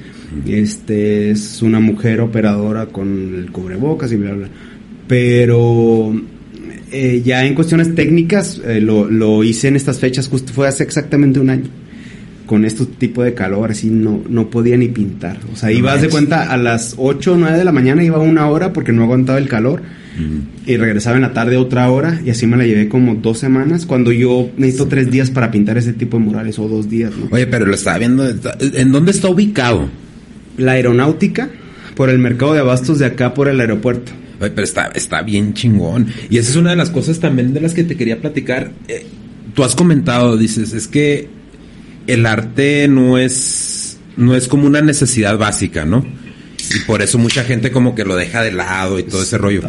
[0.48, 4.48] Este es una mujer operadora con el cubrebocas y bla, bla.
[5.08, 6.14] Pero
[6.92, 10.84] eh, ya en cuestiones técnicas, eh, lo, lo hice en estas fechas, justo fue hace
[10.84, 11.66] exactamente un año.
[12.50, 15.38] Con este tipo de calor, así no, no podía ni pintar.
[15.54, 18.18] O sea, No ibas de cuenta a las 8 o 9 de la mañana, iba
[18.18, 19.84] una hora porque no aguantaba el calor
[20.66, 23.86] y regresaba en la tarde otra hora y así me la llevé como dos semanas
[23.86, 27.28] cuando yo necesito tres días para pintar ese tipo de murales o dos días, ¿no?
[27.30, 28.28] Oye, pero lo estaba viendo.
[28.28, 29.88] ¿En dónde está ubicado?
[30.58, 31.50] La aeronáutica
[31.96, 34.12] por el mercado de abastos de acá por el aeropuerto.
[34.42, 36.08] Oye, pero está, está bien chingón.
[36.32, 38.72] Y esa es una de las cosas también de las que te quería platicar.
[38.88, 39.06] Eh,
[39.54, 41.30] tú has comentado, dices, es que
[42.12, 46.06] el arte no es, no es como una necesidad básica, ¿no?
[46.76, 49.62] Y por eso mucha gente como que lo deja de lado y todo ese rollo.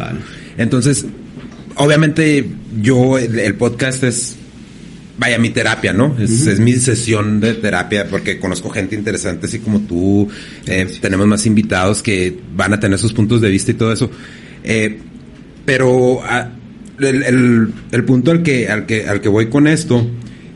[0.57, 1.05] Entonces,
[1.75, 2.47] obviamente
[2.81, 4.35] yo, el, el podcast es,
[5.17, 6.15] vaya, mi terapia, ¿no?
[6.19, 10.29] Es, es mi sesión de terapia porque conozco gente interesante así como tú.
[10.67, 14.11] eh, tenemos más invitados que van a tener sus puntos de vista y todo eso.
[14.63, 14.99] Eh,
[15.65, 16.49] pero ah,
[16.99, 20.05] el, el- el punto al que, al, que, al que voy con esto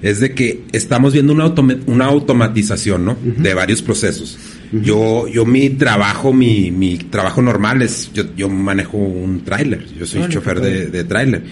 [0.05, 3.17] es de que estamos viendo una, automa- una automatización, ¿no?
[3.23, 4.37] De varios procesos.
[4.71, 10.05] Yo, yo mi trabajo, mi, mi trabajo normal es, yo, yo manejo un tráiler, yo
[10.05, 11.43] soy Órale, chofer de, de tráiler.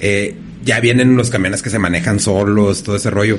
[0.00, 0.34] Eh,
[0.64, 3.38] ya vienen los camiones que se manejan solos, todo ese rollo.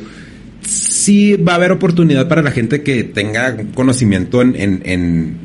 [0.61, 5.37] Sí va a haber oportunidad para la gente que tenga conocimiento en, en, en,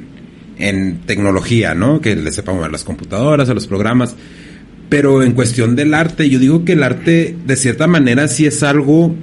[0.58, 2.00] en tecnología, ¿no?
[2.00, 4.14] Que le sepa mover las computadoras, a los programas.
[4.88, 8.62] Pero en cuestión del arte, yo digo que el arte, de cierta manera, sí es
[8.62, 9.14] algo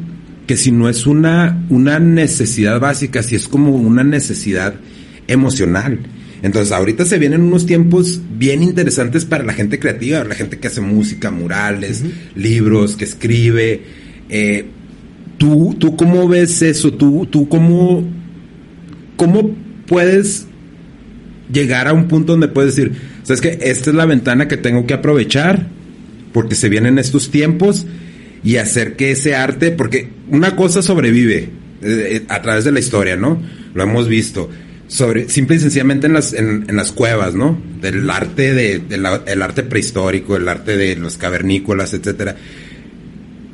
[0.45, 4.76] que si no es una, una necesidad básica, sí es como una necesidad
[5.28, 5.99] emocional.
[6.41, 10.67] Entonces, ahorita se vienen unos tiempos bien interesantes para la gente creativa, la gente que
[10.67, 12.04] hace música, murales,
[12.36, 13.82] libros, que escribe.
[14.30, 14.65] Eh,
[15.38, 16.91] ¿tú, ¿Tú cómo ves eso?
[16.91, 18.04] ¿Tú, tú cómo,
[19.15, 19.56] cómo
[19.88, 20.47] puedes
[21.49, 22.91] llegar a un punto donde puedes decir,
[23.24, 25.68] sabes que esta es la ventana que tengo que aprovechar
[26.34, 27.86] porque se vienen estos tiempos
[28.44, 31.50] y hacer que ese arte, porque una cosa sobrevive eh,
[31.82, 33.42] eh, a través de la historia, ¿no?
[33.74, 34.50] Lo hemos visto.
[34.88, 37.60] sobre, simple y sencillamente en las, en, las cuevas, ¿no?
[37.82, 38.82] Del arte de,
[39.26, 42.36] el arte prehistórico, el arte de los cavernícolas, etcétera.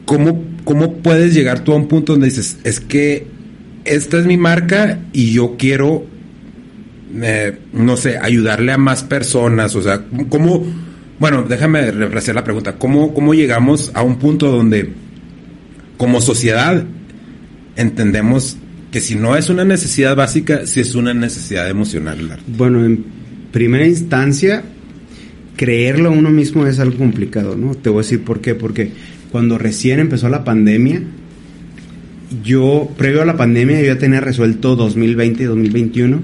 [0.06, 3.28] ¿Cómo, ¿Cómo puedes llegar tú a un punto donde dices, es que
[3.86, 6.06] esta es mi marca y yo quiero,
[7.22, 9.76] eh, no sé, ayudarle a más personas?
[9.76, 10.66] O sea, ¿cómo,
[11.20, 14.90] bueno, déjame refrescar la pregunta, ¿cómo, cómo llegamos a un punto donde
[15.98, 16.84] como sociedad
[17.76, 18.58] entendemos
[18.92, 23.06] que si no es una necesidad básica, si es una necesidad emocional Bueno, en
[23.52, 24.64] primera instancia,
[25.56, 27.76] creerlo uno mismo es algo complicado, ¿no?
[27.76, 28.56] Te voy a decir por qué.
[28.56, 28.92] Porque
[29.32, 31.02] cuando recién empezó la pandemia,
[32.44, 36.22] yo, previo a la pandemia, yo ya tenía resuelto 2020 y 2021.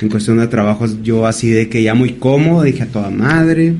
[0.00, 3.74] En cuestión de trabajos, yo así de que ya muy cómodo, dije a toda madre,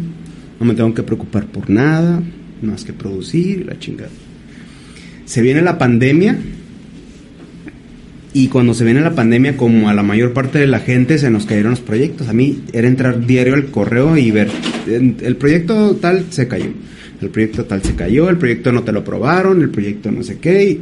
[0.61, 2.22] no me tengo que preocupar por nada,
[2.62, 4.11] más que producir la chingada.
[5.24, 6.38] Se viene la pandemia
[8.37, 11.31] y cuando se viene la pandemia, como a la mayor parte de la gente, se
[11.31, 12.29] nos cayeron los proyectos.
[12.29, 14.50] A mí era entrar diario al correo y ver,
[14.88, 16.70] el proyecto tal se cayó,
[17.20, 20.38] el proyecto tal se cayó, el proyecto no te lo aprobaron, el proyecto no sé
[20.38, 20.64] qué.
[20.64, 20.81] Y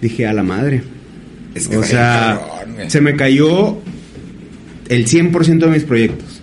[0.00, 0.82] dije, a la madre.
[1.76, 2.40] o sea,
[2.86, 3.82] se me cayó
[4.88, 6.42] el 100% de mis proyectos.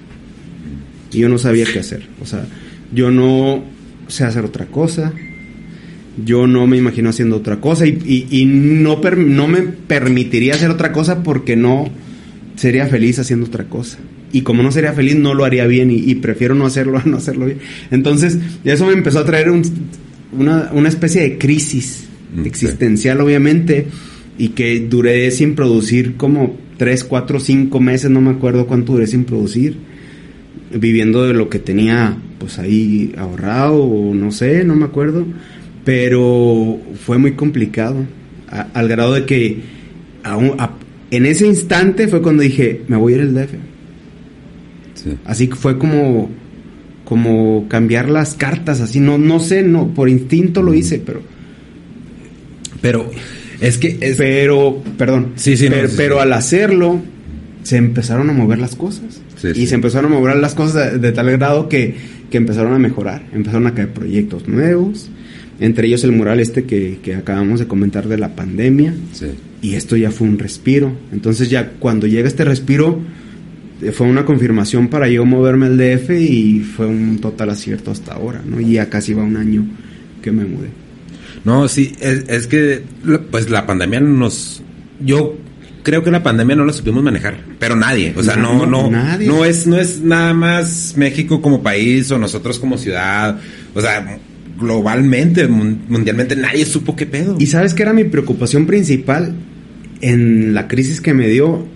[1.11, 2.07] Y yo no sabía qué hacer.
[2.21, 2.45] O sea,
[2.93, 3.63] yo no
[4.07, 5.13] sé hacer otra cosa
[6.23, 11.23] yo no me imagino haciendo otra cosa y, no, no me permitiría hacer otra cosa
[11.23, 11.89] porque no
[12.55, 13.97] sería feliz haciendo otra cosa.
[14.31, 17.17] Y como no sería feliz, no lo haría bien y, prefiero no hacerlo a no
[17.17, 17.59] hacerlo bien.
[17.91, 22.05] Entonces, eso me empezó a traer una, una, especie de crisis
[22.35, 23.87] mm, existencial, obviamente,
[24.37, 29.07] y que duré sin producir como 3, 4, 5 meses, no me acuerdo cuánto duré
[29.07, 29.77] sin producir,
[30.73, 35.25] viviendo de lo que tenía pues ahí ahorrado o no sé, no me acuerdo
[35.85, 38.05] pero fue muy complicado,
[38.73, 39.61] al grado de que
[41.11, 43.53] en ese instante fue cuando dije, me voy a ir al DF.
[45.23, 46.31] Así que fue como,
[47.05, 51.21] como cambiar las cartas, así, no, no sé, no, por instinto lo hice, pero...
[52.81, 53.09] Pero,
[53.65, 54.15] es que...
[54.17, 57.01] Pero, perdón, sí, sí, pero, al hacerlo,
[57.63, 59.21] se empezaron a mover las cosas.
[59.55, 61.95] y se empezaron a mover las cosas de, de tal grado que,
[62.29, 65.09] que empezaron a mejorar, empezaron a caer proyectos nuevos,
[65.59, 68.93] entre ellos el mural este que, acabamos de comentar de la pandemia.
[69.61, 70.91] Y esto ya fue un respiro.
[71.11, 72.99] Entonces ya cuando llega este respiro,
[73.81, 78.13] eh, fue una confirmación para yo moverme al DF y fue un total acierto hasta
[78.13, 78.59] ahora, ¿no?
[78.59, 79.65] Y ya casi va un año
[80.21, 80.84] que me mudé.
[81.45, 82.83] No, sí, es, que
[83.31, 84.63] pues la pandemia nos...
[84.99, 85.37] Yo
[85.83, 89.17] creo que la pandemia no la supimos manejar, pero nadie, o sea, no, no, no,
[89.19, 93.39] no es, no es nada más México como país o nosotros como ciudad,
[93.75, 94.17] o sea,
[94.59, 97.35] globalmente, mundialmente, nadie supo qué pedo.
[97.39, 99.35] Y sabes que era mi preocupación principal
[100.01, 101.67] en la crisis que me dio,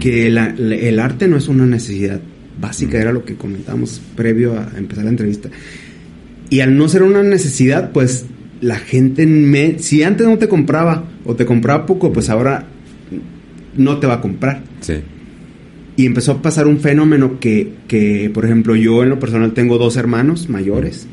[0.00, 2.20] que el arte no es una necesidad
[2.60, 5.50] básica, era lo que comentamos previo a empezar la entrevista.
[6.50, 8.26] Y al no ser una necesidad, pues
[8.62, 12.64] la gente, me, si antes no te compraba o te compraba poco, pues ahora
[13.76, 14.62] no te va a comprar.
[14.80, 14.94] Sí.
[15.96, 19.76] Y empezó a pasar un fenómeno que, que, por ejemplo, yo en lo personal tengo
[19.76, 21.06] dos hermanos mayores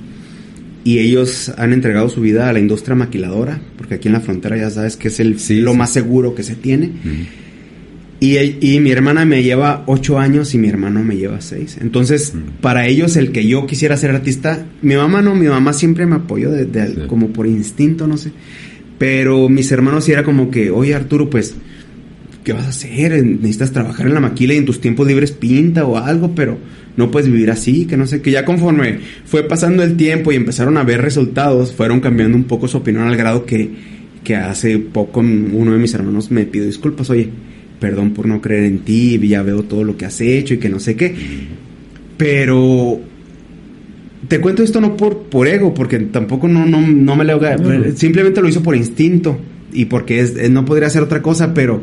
[0.84, 4.56] y ellos han entregado su vida a la industria maquiladora, porque aquí en la frontera
[4.56, 6.92] ya sabes que es el, lo más seguro que se tiene.
[8.20, 11.78] Y, y, mi hermana me lleva ocho años y mi hermano me lleva seis.
[11.80, 16.06] Entonces, para ellos el que yo quisiera ser artista, mi mamá no, mi mamá siempre
[16.06, 18.34] me apoyó de, como por instinto, no sé.
[18.98, 21.56] Pero mis hermanos sí era como que, oye Arturo, pues,
[22.44, 23.24] ¿qué vas a hacer?
[23.24, 26.58] Necesitas trabajar en la maquila y en tus tiempos libres pinta o algo, pero
[26.98, 30.36] no puedes vivir así, que no sé, que ya conforme fue pasando el tiempo y
[30.36, 33.70] empezaron a ver resultados, fueron cambiando un poco su opinión al grado que,
[34.26, 37.30] que hace poco uno de mis hermanos me pidió disculpas, oye,
[37.80, 40.70] perdón por no creer en ti, ya veo todo lo que has hecho y que
[40.70, 41.16] no sé qué,
[42.18, 43.00] pero
[44.28, 47.40] te cuento esto no por, por ego, porque tampoco no, no, no me lo...
[47.96, 49.40] Simplemente lo hizo por instinto
[49.72, 51.82] y porque es, no podría hacer otra cosa, pero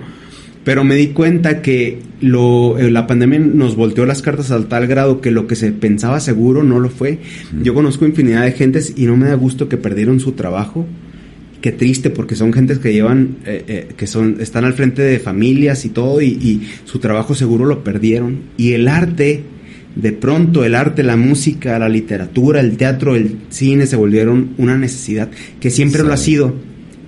[0.66, 4.88] pero me di cuenta que lo, eh, la pandemia nos volteó las cartas al tal
[4.88, 7.20] grado que lo que se pensaba seguro no lo fue.
[7.62, 10.85] Yo conozco infinidad de gentes y no me da gusto que perdieron su trabajo.
[11.66, 15.18] Qué triste porque son gentes que llevan, eh, eh, que son, están al frente de
[15.18, 18.42] familias y todo y, y, su trabajo seguro lo perdieron.
[18.57, 19.42] Y el arte,
[19.96, 24.79] de pronto el arte, la música, la literatura, el teatro, el cine se volvieron una
[24.79, 26.55] necesidad que siempre lo ha sido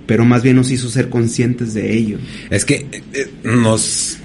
[0.07, 2.19] pero más bien nos hizo ser conscientes de ello.
[2.51, 4.19] Es que eh, nos...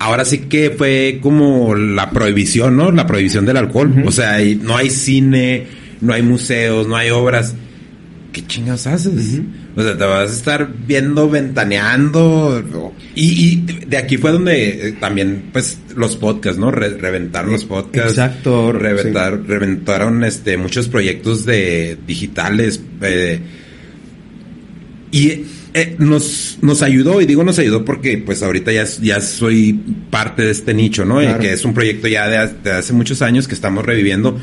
[0.00, 2.90] Ahora sí que fue como la prohibición, ¿no?
[2.90, 4.02] La prohibición del alcohol.
[4.04, 5.66] O sea, no hay cine,
[6.00, 7.54] no hay museos, no hay obras
[8.36, 9.40] ¿qué chingas haces?
[9.76, 12.92] O sea, te vas a estar viendo, ventaneando.
[13.14, 16.70] Y, y de aquí fue donde eh, también, pues, los podcasts, ¿no?
[16.70, 18.10] reventar los podcasts.
[18.10, 18.72] Exacto.
[18.72, 22.78] Reventar, reventaron este, muchos proyectos de digitales.
[23.00, 23.40] Eh,
[25.12, 29.80] y eh, nos, nos ayudó, y digo nos ayudó porque pues ahorita ya, ya soy
[30.10, 31.20] parte de este nicho, ¿no?
[31.38, 34.38] que es un proyecto ya de, de, hace muchos años que estamos reviviendo.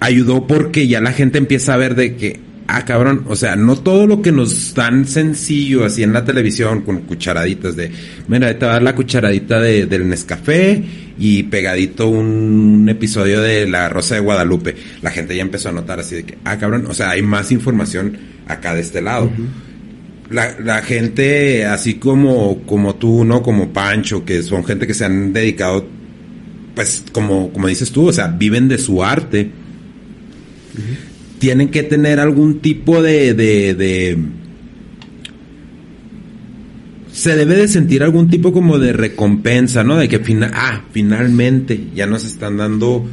[0.00, 3.76] Ayudó porque ya la gente empieza a ver de que, ah, cabrón, o sea, no
[3.76, 7.90] todo lo que nos dan sencillo así en la televisión con cucharaditas de,
[8.28, 10.82] mira, te va a dar la cucharadita de, del Nescafé
[11.18, 14.76] y pegadito un, episodio de La Rosa de Guadalupe.
[15.02, 17.50] La gente ya empezó a notar así de que, ah, cabrón, o sea, hay más
[17.52, 19.30] información acá de este lado.
[20.30, 23.42] La, la, gente, así como, como tú, ¿no?
[23.42, 25.86] Como Pancho, que son gente que se han dedicado,
[26.74, 29.50] pues, como, como dices tú, o sea, viven de su arte
[31.40, 34.18] tienen que tener algún tipo de, de,
[37.10, 39.96] se debe de sentir algún tipo como de recompensa, ¿no?
[39.96, 43.06] De que final, ah, finalmente ya nos están dando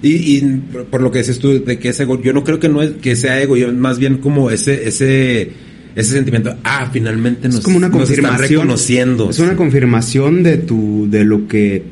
[0.00, 2.70] y, y, por lo que dices tú de que ese ego, yo no creo que
[2.70, 5.50] no es que sea ego, yo más bien como ese ese
[5.94, 9.28] ese sentimiento, ah, finalmente nos, es como una confirmación, reconociendo.
[9.28, 11.82] Es una confirmación de tu de lo que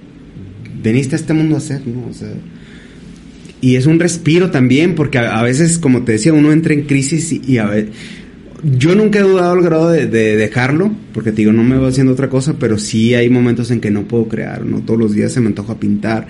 [0.82, 2.06] veniste a este mundo a hacer, ¿no?
[2.08, 2.32] O sea,
[3.60, 7.32] y es un respiro también, porque a, veces, como te decía, uno entra en crisis
[7.32, 7.88] y, a ver,
[8.62, 12.12] yo nunca he dudado al grado de, dejarlo, porque te digo, no me voy haciendo
[12.12, 14.80] otra cosa, pero sí hay momentos en que no puedo crear, ¿no?
[14.80, 16.26] Todos los días se me antoja pintar.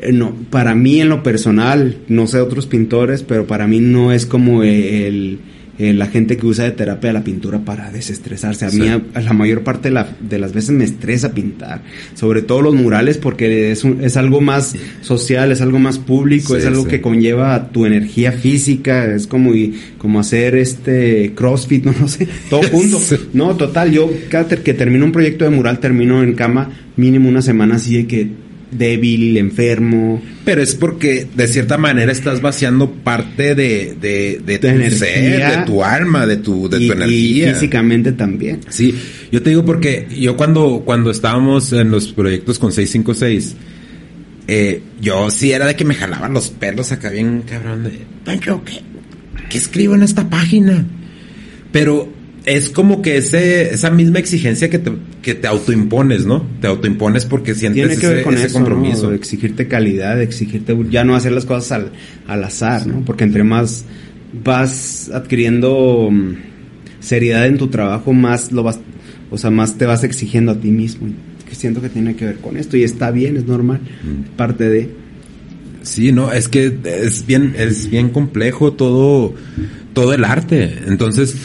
[0.00, 4.12] Eh, no, para mí en lo personal, no sé otros pintores, pero para mí no
[4.12, 5.38] es como el
[5.78, 8.66] eh, la gente que usa de terapia la pintura para desestresarse.
[8.66, 11.82] A mí a, la mayor parte de, las veces me estresa pintar,
[12.14, 16.66] sobre todo los murales porque es, es algo más social, es algo más público, es
[16.66, 19.52] algo que conlleva tu energía física, es como,
[19.98, 23.00] como hacer este CrossFit, no, no sé, todo junto.
[23.32, 27.42] No, total, yo cada que termino un proyecto de mural termino en cama mínimo una
[27.42, 30.22] semana así de que débil, enfermo.
[30.44, 35.82] Pero es porque de cierta manera estás vaciando parte de, de, tu energía, de tu
[35.84, 37.50] alma, de tu, de tu energía.
[37.50, 38.60] Y físicamente también.
[38.68, 38.94] Sí,
[39.30, 43.56] yo te digo porque yo cuando, cuando estábamos en los proyectos con 656,
[44.46, 48.62] eh, yo sí era de que me jalaban los pelos acá bien cabrón de, Pancho,
[48.64, 48.80] ¿qué,
[49.50, 50.86] ¿qué escribo en esta página?
[51.70, 52.10] Pero
[52.46, 56.46] es como que ese, esa misma exigencia que te, que te autoimpones, ¿no?
[56.60, 59.12] Te autoimpones porque sientes Tiene que ver con ese compromiso.
[59.12, 61.92] Exigirte calidad, exigirte, ya no hacer las cosas al,
[62.26, 63.04] al azar, ¿no?
[63.04, 63.84] Porque entre más
[64.44, 66.34] vas adquiriendo mm,
[67.00, 68.78] seriedad en tu trabajo, más lo vas,
[69.30, 71.08] o sea, más te vas exigiendo a ti mismo.
[71.48, 74.36] Que siento que tiene que ver con esto y está bien, es normal, mm.
[74.36, 74.90] parte de.
[75.82, 79.34] Sí, no, es que es bien, es bien complejo todo,
[79.94, 80.80] todo el arte.
[80.86, 81.36] Entonces,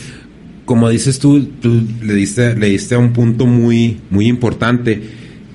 [0.73, 5.03] como dices tú, tú le diste, le diste a un punto muy, muy importante,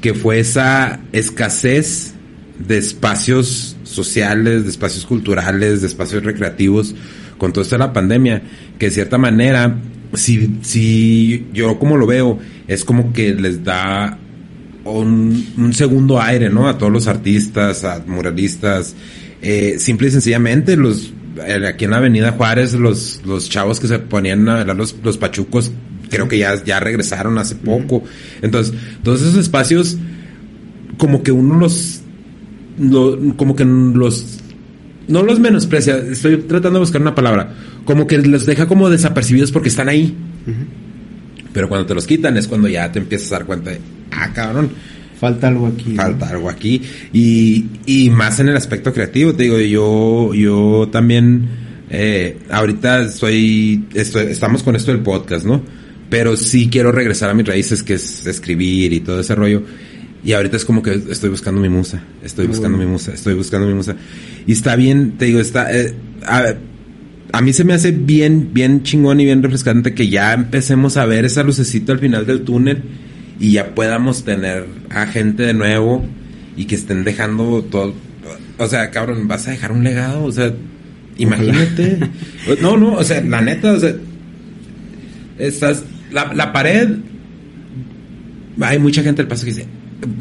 [0.01, 2.15] que fue esa escasez
[2.61, 6.95] de espacios sociales, de espacios culturales, de espacios recreativos,
[7.37, 8.43] con toda esta la pandemia,
[8.79, 9.81] que de cierta manera,
[10.15, 14.17] si, si yo como lo veo, es como que les da
[14.85, 16.69] un, un segundo aire, ¿no?
[16.69, 18.95] A todos los artistas, a muralistas,
[19.43, 21.13] eh, simple y sencillamente los
[21.69, 25.71] aquí en la Avenida Juárez, los, los chavos que se ponían a los, los pachucos,
[26.11, 28.03] creo que ya, ya regresaron hace poco.
[28.43, 29.97] Entonces, todos esos espacios,
[30.97, 32.03] como que uno los,
[33.37, 34.41] como que los,
[35.09, 39.53] no los menosprecia, estoy tratando de buscar una palabra, como que los deja como desapercibidos
[39.53, 40.17] porque están ahí.
[41.53, 43.81] Pero cuando te los quitan es cuando ya te empiezas a dar cuenta de,
[44.13, 44.71] ah, cabrón
[45.19, 45.95] Falta algo aquí.
[45.95, 46.81] Falta algo aquí.
[47.13, 51.49] Y, y más en el aspecto creativo, te digo, yo, yo también,
[51.91, 55.61] eh, ahorita soy, estoy, estamos con esto del podcast, ¿no?
[56.09, 59.63] Pero sí quiero regresar a mis raíces, que es escribir y todo ese rollo.
[60.25, 63.67] Y ahorita es como que estoy buscando mi musa, estoy buscando mi musa, estoy buscando
[63.67, 63.97] mi musa.
[64.47, 65.75] Y está bien, te digo, está...
[65.77, 65.95] Eh,
[66.27, 66.55] a,
[67.33, 71.07] a, mí se me hace bien, bien chingón y bien refrescante que ya empecemos a
[71.07, 72.83] ver esa lucecita al final del túnel
[73.39, 76.05] y ya podamos tener a gente de nuevo
[76.57, 77.95] y que estén dejando todo.
[78.59, 80.53] O sea, cabrón, vas a dejar un legado, o sea,
[81.17, 81.99] imagínate.
[82.61, 83.95] no, no, o sea, la neta, o sea,
[85.39, 86.97] estás, la, la pared,
[88.61, 89.67] hay mucha gente del paso que dice,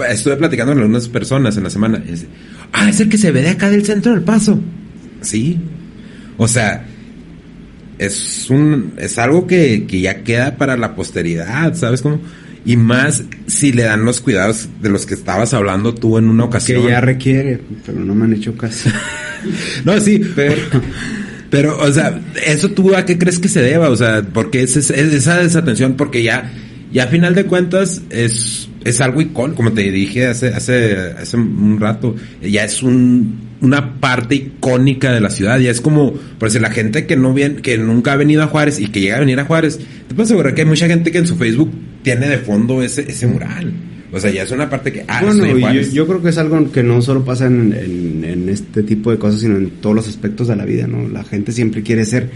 [0.10, 2.28] estuve platicando con algunas personas en la semana, y dice,
[2.72, 4.60] ah, es el que se ve de acá del centro del paso.
[5.22, 5.58] Sí,
[6.38, 6.86] o sea,
[7.98, 12.20] es un, es algo que, que ya queda para la posteridad, ¿sabes cómo?
[12.68, 16.44] Y más si le dan los cuidados de los que estabas hablando tú en una
[16.44, 16.84] ocasión.
[16.84, 18.90] Que ya requiere, pero no me han hecho caso.
[19.86, 20.56] no, sí, pero...
[21.50, 23.90] Pero, o sea, ¿eso tú a qué crees que se deba?
[23.90, 26.52] O sea, porque es, es- es esa desatención, porque ya,
[26.92, 31.38] ya a final de cuentas es, es algo icónico, como te dije hace, hace, hace
[31.38, 36.52] un rato, ya es un, una parte icónica de la ciudad, ya es como, por
[36.52, 39.16] si la gente que no viene, que nunca ha venido a Juárez y que llega
[39.16, 39.78] a venir a Juárez,
[40.10, 41.72] te puedo asegurar que hay mucha gente que en su Facebook
[42.12, 43.72] tiene de fondo ese, ese mural.
[44.12, 46.72] O sea, ya es una parte que, ah, bueno, yo, yo creo que es algo
[46.72, 50.08] que no solo pasa en, en- en este tipo de cosas, sino en todos los
[50.08, 51.10] aspectos de la vida, ¿no?
[51.10, 52.30] La gente siempre quiere ser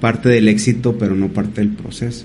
[0.00, 2.24] parte del éxito, pero no parte del proceso.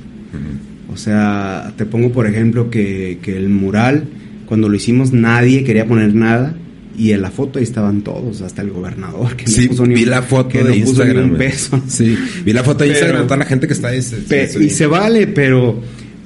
[0.94, 4.04] O sea, te pongo por ejemplo que, que el mural,
[4.46, 6.56] cuando lo hicimos nadie quería poner nada
[6.98, 9.96] y en la foto ahí estaban todos, hasta el gobernador que Sí, no puso ni
[9.96, 11.32] vi un- la foto que de no puso ni Instagram.
[11.32, 11.82] un peso.
[11.88, 14.00] Sí, vi la foto de Pero- Instagram, toda la gente que está ahí.
[14.28, 15.82] Pe- y se vale, pero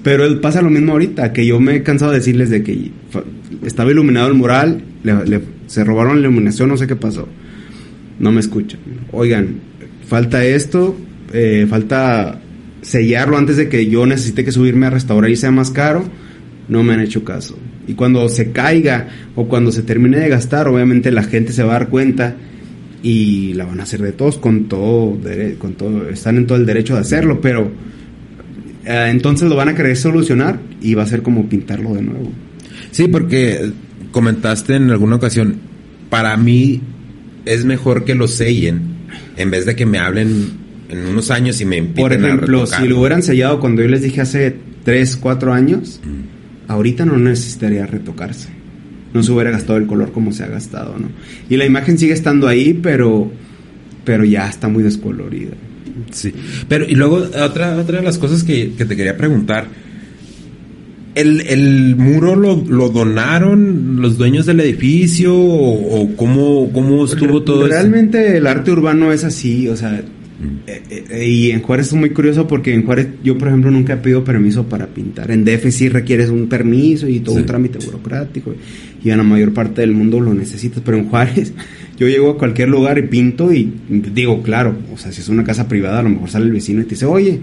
[0.06, 2.92] pero el- pasa lo mismo ahorita, que yo me he cansado de decirles de que
[3.66, 7.28] estaba iluminado el mural, le- se robaron la iluminación, no sé qué pasó.
[8.20, 8.80] No me escuchan.
[9.12, 9.56] Oigan,
[10.08, 10.96] falta esto,
[11.34, 12.40] eh, falta
[12.84, 16.06] sellarlo antes de que yo necesite que subirme a restaurar y sea más caro.
[16.70, 17.58] No me han hecho caso.
[17.88, 21.72] Y cuando se caiga o cuando se termine de gastar, obviamente la gente se va
[21.76, 22.36] a dar cuenta
[23.02, 25.18] y la van a hacer de todos con todo,
[25.58, 27.72] con todo, están en todo el derecho de hacerlo, pero
[28.86, 32.32] eh, entonces lo van a querer solucionar y va a ser como pintarlo de nuevo.
[32.92, 33.72] Sí, porque
[34.12, 35.56] comentaste en alguna ocasión,
[36.10, 36.82] para mí
[37.46, 38.82] es mejor que lo sellen
[39.38, 43.00] en vez de que me hablen en unos años y me Por ejemplo, si lo
[43.00, 46.72] hubieran sellado cuando yo les dije hace 3, 4 años, Mm.
[46.72, 48.50] ahorita no necesitaría retocarse.
[49.14, 51.08] No se hubiera gastado el color como se ha gastado, ¿no?
[51.50, 53.32] Y la imagen sigue estando ahí, pero,
[54.04, 55.54] pero ya está muy descolorida.
[56.12, 56.34] Sí.
[56.68, 59.68] Pero, y luego, otra, otra de las cosas que, que te quería preguntar.
[61.16, 67.42] ¿El, el muro lo, lo donaron los dueños del edificio o, o cómo, cómo estuvo
[67.42, 67.74] todo esto?
[67.78, 70.04] Realmente el arte urbano es así, o sea,
[70.38, 70.68] Mm.
[70.68, 73.94] eh, eh, y en Juárez es muy curioso porque en Juárez yo, por ejemplo, nunca
[73.94, 75.32] he pedido permiso para pintar.
[75.32, 77.42] En DF sí requieres un permiso y todo Sí.
[77.42, 78.54] un trámite burocrático
[79.02, 81.54] y en la mayor parte del mundo lo necesitas, pero en Juárez
[81.98, 85.44] yo llego a cualquier lugar y pinto y digo, claro, o sea, si es una
[85.44, 87.40] casa privada a lo mejor sale el vecino y te dice, oye,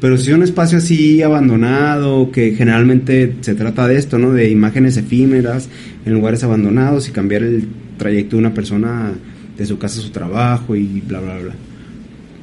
[0.00, 4.32] pero si es un espacio así abandonado, que generalmente se trata de esto, ¿no?
[4.32, 5.68] De imágenes efímeras
[6.04, 7.64] en lugares abandonados y cambiar el
[7.96, 9.12] trayecto de una persona
[9.56, 11.54] de su casa a su trabajo y bla, bla, bla.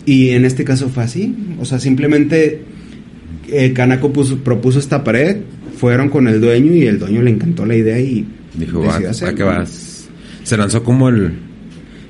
[0.06, 2.62] Y en este caso fue así, o sea, simplemente
[3.52, 5.38] el Canaco puso- propuso esta pared,
[5.78, 8.26] fueron con el dueño y el dueño le encantó la idea y
[8.58, 8.98] Dijo, va,
[9.28, 10.10] ¿a qué vas?
[10.44, 11.32] Se lanzó como el...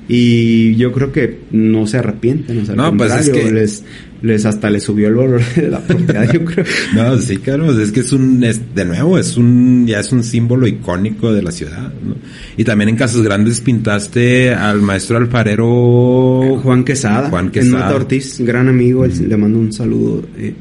[0.08, 3.84] Y yo creo que no se arrepienten, o sea, al No, pues es que- les,
[4.20, 6.64] les hasta les subió el valor de la propiedad, yo creo.
[6.94, 10.22] No, sí, claro, es que es un, es, de nuevo, es un, ya es un
[10.22, 12.16] símbolo icónico de la ciudad, ¿no?
[12.56, 17.78] Y también en Casas Grandes pintaste al maestro alfarero Juan Quesada, Juan en Quesada.
[17.84, 20.22] Mata Ortiz, gran amigo, le mando un saludo.
[20.36, 20.52] eh,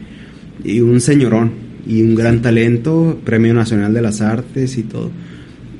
[0.63, 1.51] y un señorón,
[1.85, 5.11] y un gran talento, Premio Nacional de las Artes y todo.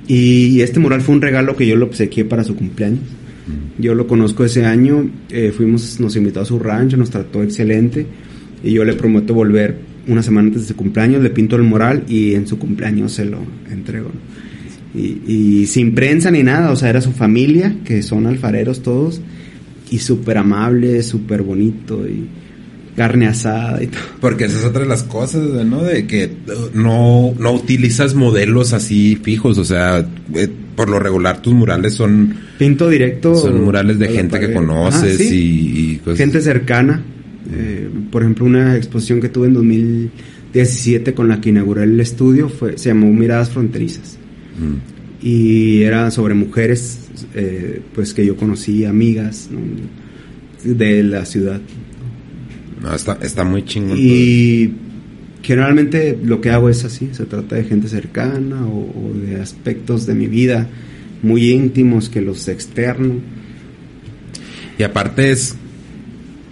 [0.06, 3.00] Y este mural fue un regalo que yo le obsequié para su cumpleaños.
[3.78, 8.06] Yo lo conozco ese año, eh, fuimos, nos invitó a su rancho, nos trató excelente
[8.64, 12.04] y yo le prometo volver una semana antes de su cumpleaños, le pinto el mural
[12.08, 13.40] y en su cumpleaños se lo
[13.72, 14.12] entrego.
[14.94, 19.22] Y, y sin prensa ni nada, o sea, era su familia, que son alfareros todos,
[19.90, 22.28] y súper amable, súper bonito, y
[22.96, 24.02] carne asada y todo.
[24.22, 25.84] Porque esa es otra de las cosas, ¿no?
[25.84, 26.32] De que
[26.74, 30.06] no, no utilizas modelos así fijos, o sea,
[30.36, 33.36] eh, por lo regular tus murales son, Pinto directo.
[33.36, 35.72] son murales de gente que conoces Ajá, sí.
[35.76, 36.18] y, y cosas.
[36.18, 37.04] gente cercana.
[37.52, 42.50] Eh, por ejemplo, una exposición que tuve en 2017 con la que inauguré el estudio
[42.50, 44.18] fue, se llamó Miradas Fronterizas.
[44.60, 45.26] Mm.
[45.26, 47.00] Y era sobre mujeres
[47.34, 49.60] eh, pues que yo conocí, amigas ¿no?
[50.64, 51.62] de la ciudad.
[52.82, 53.98] No, está, está muy chingón.
[54.00, 54.74] Y
[55.44, 60.06] generalmente lo que hago es así, se trata de gente cercana o, o de aspectos
[60.08, 60.68] de mi vida
[61.22, 63.16] muy íntimos que los externo.
[64.78, 65.56] Y aparte es,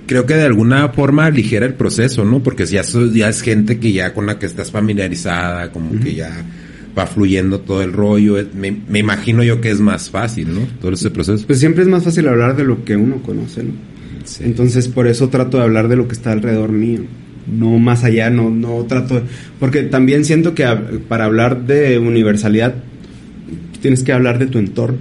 [0.07, 2.43] creo que de alguna forma aligera el proceso, ¿no?
[2.43, 6.13] Porque ya, so- ya es gente que ya con la que estás familiarizada, como que
[6.13, 6.45] ya
[6.97, 8.37] va fluyendo todo el rollo.
[8.37, 10.61] Es- Me, me imagino yo que es más fácil, ¿no?
[10.79, 11.45] Todo ese proceso.
[11.47, 13.71] Pues siempre es más fácil hablar de lo que uno conoce, ¿no?
[14.23, 14.43] Sí.
[14.45, 17.01] Entonces por eso trato de hablar de lo que está alrededor mío.
[17.47, 19.21] No más allá, no, no trato
[19.59, 20.65] Porque también siento que
[21.07, 22.75] para hablar de universalidad
[23.81, 24.97] tienes que hablar de tu entorno.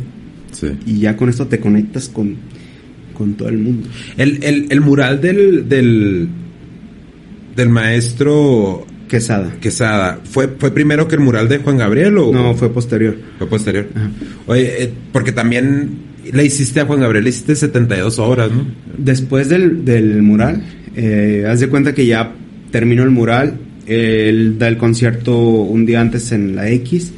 [0.53, 0.69] Sí.
[0.87, 2.37] Y ya con esto te conectas con,
[3.17, 3.89] con todo el mundo.
[4.17, 6.29] El, el, el mural del, del,
[7.57, 9.57] del maestro Quesada.
[9.61, 13.17] Quesada, ¿fue, ¿fue primero que el mural de Juan Gabriel o No, fue posterior.
[13.39, 13.89] fue posterior?
[13.95, 14.09] Ajá.
[14.47, 18.65] Oye, eh, porque también le hiciste a Juan Gabriel, le hiciste 72 horas, ¿no?
[18.97, 20.63] Después del, del mural,
[20.97, 22.33] eh, haz de cuenta que ya
[22.71, 27.13] terminó el mural, él da el concierto un día antes en la X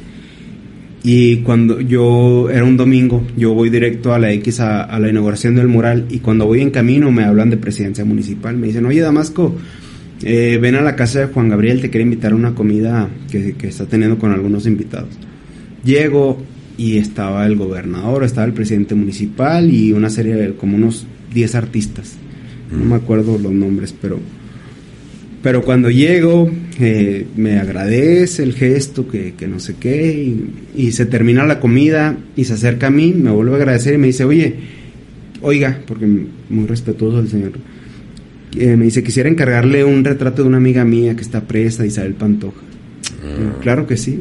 [1.03, 5.55] y cuando yo, era un domingo, yo voy directo a la X a, la inauguración
[5.55, 9.01] del mural y cuando voy en camino me hablan de presidencia municipal, me dicen, oye
[9.01, 9.53] Damasco,
[10.23, 13.53] eh, ven a la casa de Juan Gabriel, te quiere invitar a una comida que,
[13.53, 15.09] que está teniendo con algunos invitados.
[15.83, 16.41] Llego
[16.77, 21.55] y estaba el gobernador, estaba el presidente municipal y una serie de como unos 10
[21.55, 22.13] artistas.
[22.71, 24.19] No me acuerdo los nombres, pero
[25.43, 26.49] pero cuando llego
[26.79, 30.33] eh, me agradece el gesto que, que no sé qué
[30.73, 33.97] y, se termina la comida y se acerca a mí, me vuelve a agradecer y
[33.97, 34.55] me dice, oye,
[35.41, 36.07] oiga, porque
[36.49, 37.51] muy respetuoso el señor,
[38.57, 42.13] eh, me dice, quisiera encargarle un retrato de una amiga mía que está presa, Isabel
[42.13, 42.61] Pantoja.
[43.21, 43.57] Ah.
[43.61, 44.17] Claro que sí.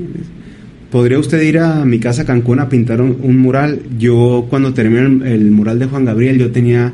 [0.93, 3.81] ¿Podría usted ir a mi casa Cancún a pintar un, mural?
[3.99, 6.93] Yo cuando terminé el, mural de Juan Gabriel, yo tenía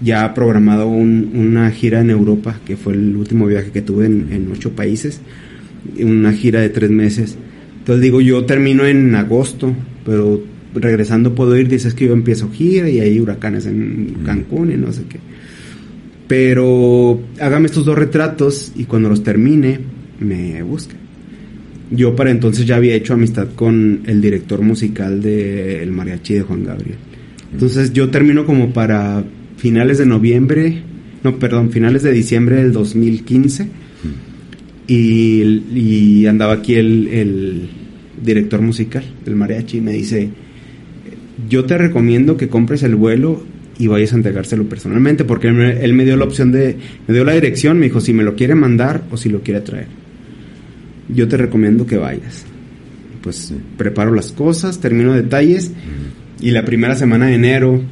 [0.00, 4.76] ya programado una gira en Europa, que fue el último viaje que tuve en, ocho
[4.76, 5.20] países,
[5.98, 7.36] una gira de tres meses.
[7.78, 9.74] Entonces digo, yo termino en agosto,
[10.04, 10.40] pero
[10.72, 14.92] regresando puedo ir, dices que yo empiezo gira y hay huracanes en Cancún y no
[14.92, 15.18] sé qué.
[16.28, 19.80] Pero hágame estos dos retratos y cuando los termine,
[20.20, 21.05] me busque
[21.90, 26.42] yo para entonces ya había hecho amistad con el director musical del El mariachi de
[26.42, 26.96] Juan Gabriel.
[27.52, 29.24] Entonces yo termino como para
[29.56, 30.82] finales de noviembre,
[31.22, 33.68] no, perdón, finales de diciembre del 2015
[34.88, 37.68] y, andaba aquí el,
[38.22, 40.30] director musical del mariachi y me dice,
[41.48, 43.44] yo te recomiendo que compres el vuelo
[43.78, 46.76] y vayas a entregárselo personalmente porque él él me dio la opción de,
[47.06, 49.60] me dio la dirección, me dijo si me lo quiere mandar o si lo quiere
[49.60, 50.05] traer
[51.08, 52.44] yo te recomiendo que vayas.
[53.22, 55.72] Pues preparo las cosas, termino detalles
[56.40, 57.82] y la primera semana de enero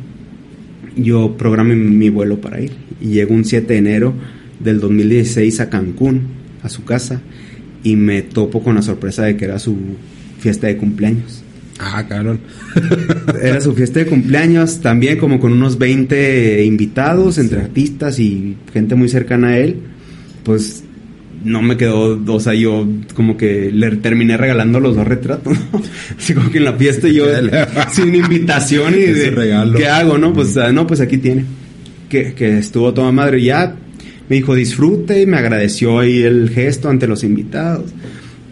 [0.97, 2.73] yo programo mi vuelo para ir.
[3.01, 4.15] Y llego un 7 de enero
[4.61, 6.23] del 2016 a Cancún,
[6.63, 7.21] a su casa,
[7.83, 9.77] y me topo con la sorpresa de que era su
[10.39, 11.43] fiesta de cumpleaños.
[11.79, 12.41] Ah, cabrón.
[13.43, 18.95] era su fiesta de cumpleaños, también como con unos 20 invitados, entre artistas y gente
[18.95, 19.79] muy cercana a él.
[20.45, 20.84] Pues
[21.45, 25.83] no me quedó, o sea, yo como que le terminé regalando los dos retratos, ¿no?
[26.19, 27.27] Así como que en la fiesta yo
[27.93, 29.79] sin invitación y de regalo.
[29.79, 30.33] ¿qué hago, no?
[30.33, 31.45] Pues ah, no, pues aquí tiene.
[32.09, 33.43] Que, que estuvo toda madre.
[33.43, 33.77] Ya
[34.29, 37.93] me dijo disfrute y me agradeció ahí el gesto ante los invitados.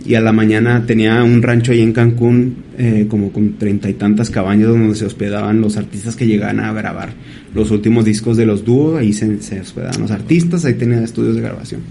[0.05, 3.95] Y a la mañana tenía un rancho ahí en Cancún, eh, como con treinta y
[3.95, 7.11] tantas cabañas donde se hospedaban los artistas que llegaban a grabar
[7.55, 8.99] los últimos discos de los dúos.
[8.99, 11.83] Ahí se, se hospedaban los artistas, ahí tenía estudios de grabación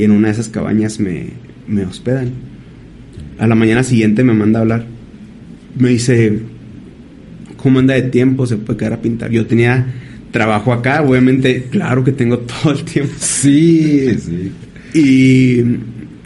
[0.00, 1.26] y en una de esas cabañas me,
[1.68, 2.30] me hospedan.
[3.38, 4.86] A la mañana siguiente me manda a hablar.
[5.78, 6.38] Me dice,
[7.58, 8.46] ¿cómo anda de tiempo?
[8.46, 9.30] ¿Se puede quedar a pintar?
[9.30, 9.88] Yo tenía
[10.30, 13.12] trabajo acá, obviamente, claro que tengo todo el tiempo.
[13.18, 14.52] Sí, sí.
[14.98, 15.64] Y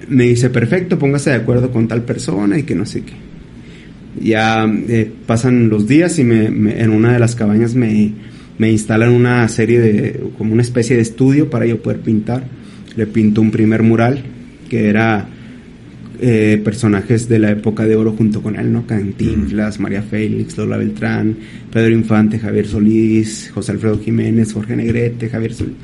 [0.09, 3.15] me dice, perfecto, póngase de acuerdo con tal persona y que no sé qué.
[4.23, 6.47] Ya eh, pasan los días y me,
[6.81, 8.13] en una de las cabañas me,
[8.57, 12.45] me instalan una serie de, como una especie de estudio para yo poder pintar
[12.97, 14.23] le pintó un primer mural
[14.69, 15.29] que era
[16.21, 18.87] eh, personajes de la época de oro junto con él, ¿no?
[18.87, 21.37] Cantinflas, María Félix, Lola Beltrán,
[21.73, 25.75] Pedro Infante, Javier Solís, José Alfredo Jiménez, Jorge Negrete, Javier Solís.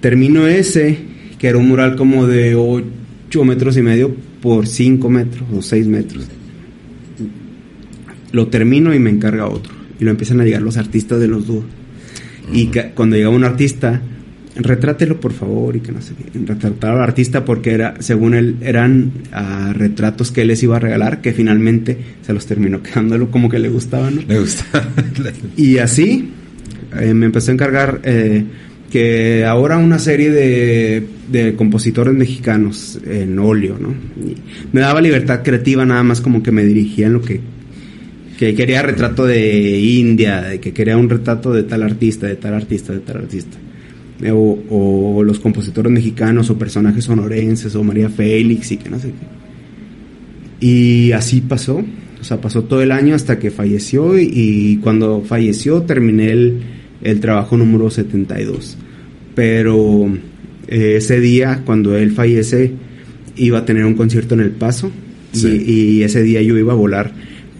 [0.00, 0.98] Termino ese,
[1.38, 5.86] que era un mural como de 8 metros y medio por 5 metros o 6
[5.86, 6.26] metros.
[8.32, 9.74] Lo termino y me encarga otro.
[10.00, 11.64] Y lo empiezan a llegar los artistas de los dúos.
[12.52, 14.00] Y cuando llega un artista,
[14.56, 16.38] retrátelo por favor y que no sé qué.
[16.38, 20.80] Retratar al artista porque era, según él, eran ah, retratos que él les iba a
[20.80, 24.22] regalar que finalmente se los terminó quedándolo como que le gustaban, ¿no?
[24.26, 24.88] Le gustaba.
[25.56, 26.30] y así
[26.98, 28.44] eh, me empezó a encargar eh,
[28.90, 33.94] que ahora una serie de, de, compositores mexicanos en óleo, ¿no?
[34.72, 37.40] me daba libertad creativa nada más como que me dirigía en lo que
[38.38, 42.54] que quería retrato de India, de que quería un retrato de tal artista, de tal
[42.54, 43.56] artista, de tal artista.
[44.22, 49.08] Eh, o, los compositores mexicanos o personajes sonorenses o María Félix y que no sé
[49.08, 50.66] qué.
[50.66, 51.84] Y así pasó,
[52.20, 56.60] o sea, pasó todo el año hasta que falleció y, cuando falleció terminé el,
[57.02, 58.78] el, trabajo número 72.
[59.34, 60.06] Pero
[60.68, 62.72] eh, ese día, cuando él fallece,
[63.36, 64.90] iba a tener un concierto en El Paso
[65.34, 67.12] y, y, ese día yo iba a volar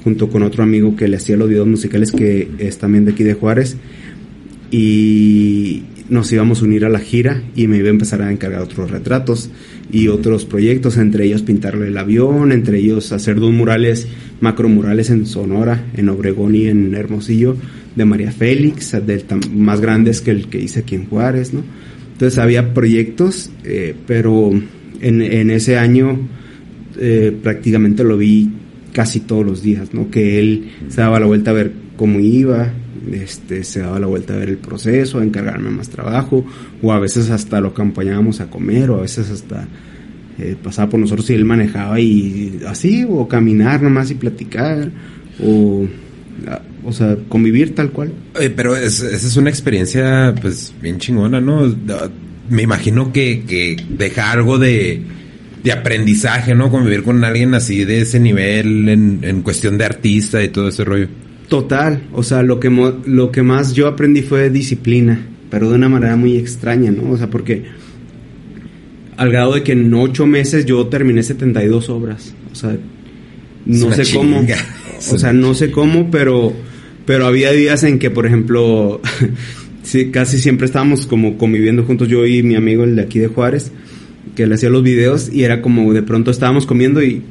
[0.05, 3.25] junto con otro amigo que le hacía los videos musicales que es también de aquí
[3.25, 3.77] de Juárez
[4.71, 8.63] y nos íbamos a unir a la gira y me iba a empezar a encargar
[8.63, 9.51] otros retratos
[9.91, 14.07] y otros proyectos, entre ellos pintarle el avión, entre ellos hacer dos murales,
[14.41, 17.57] macromurales en Sonora, en Obregón y en Hermosillo,
[17.95, 21.63] de María Félix, del más grandes que el que hice aquí en Juárez, ¿no?
[22.13, 24.51] Entonces había proyectos, eh, pero
[25.01, 26.19] en, en, ese año
[26.99, 28.51] eh, prácticamente lo vi
[28.93, 30.11] casi todos los días, ¿no?
[30.11, 32.73] Que él se daba la vuelta a ver cómo iba,
[33.13, 36.45] este, se daba la vuelta a ver el proceso, a encargarme más trabajo,
[36.83, 39.69] o a veces hasta lo acompañábamos a comer, o a veces hasta
[40.39, 44.91] eh, pasaba por nosotros y él manejaba y así, o caminar nomás y platicar,
[45.43, 45.87] o,
[46.85, 48.13] o sea, convivir tal cual.
[48.55, 51.75] pero esa es una experiencia, pues, bien chingona, ¿no?
[52.49, 55.03] Me imagino que, que deja algo de,
[55.65, 56.71] de aprendizaje, ¿no?
[56.71, 60.85] Convivir con alguien así de ese nivel en, en cuestión de artista y todo ese
[60.85, 61.09] rollo.
[61.49, 65.89] Total, o sea, lo que, lo que más yo aprendí fue disciplina, pero de una
[65.89, 67.13] manera muy extraña, ¿no?
[67.13, 67.65] O sea, porque
[69.17, 72.77] al grado de que en ocho meses yo terminé 72 obras, o sea,
[73.65, 74.45] no sé cómo,
[75.13, 76.53] o sea, no sé cómo, pero,
[77.05, 79.01] pero había días en que, por ejemplo,
[79.85, 83.29] sí, casi siempre estábamos como conviviendo juntos yo y mi amigo el de aquí de
[83.29, 83.71] Juárez,
[84.35, 87.23] que le hacía los videos y era como de pronto estábamos comiendo y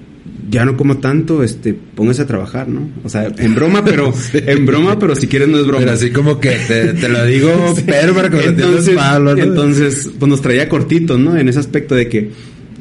[0.50, 2.90] ya no como tanto, este, póngase a trabajar, ¿no?
[3.04, 5.80] O sea, en broma, pero, en broma, pero si quieres no es broma.
[5.80, 9.32] Pero así como que te, lo digo, pero para que entonces, ¿no?
[9.32, 11.38] entonces, pues nos traía cortitos, ¿no?
[11.38, 12.32] En ese aspecto de que,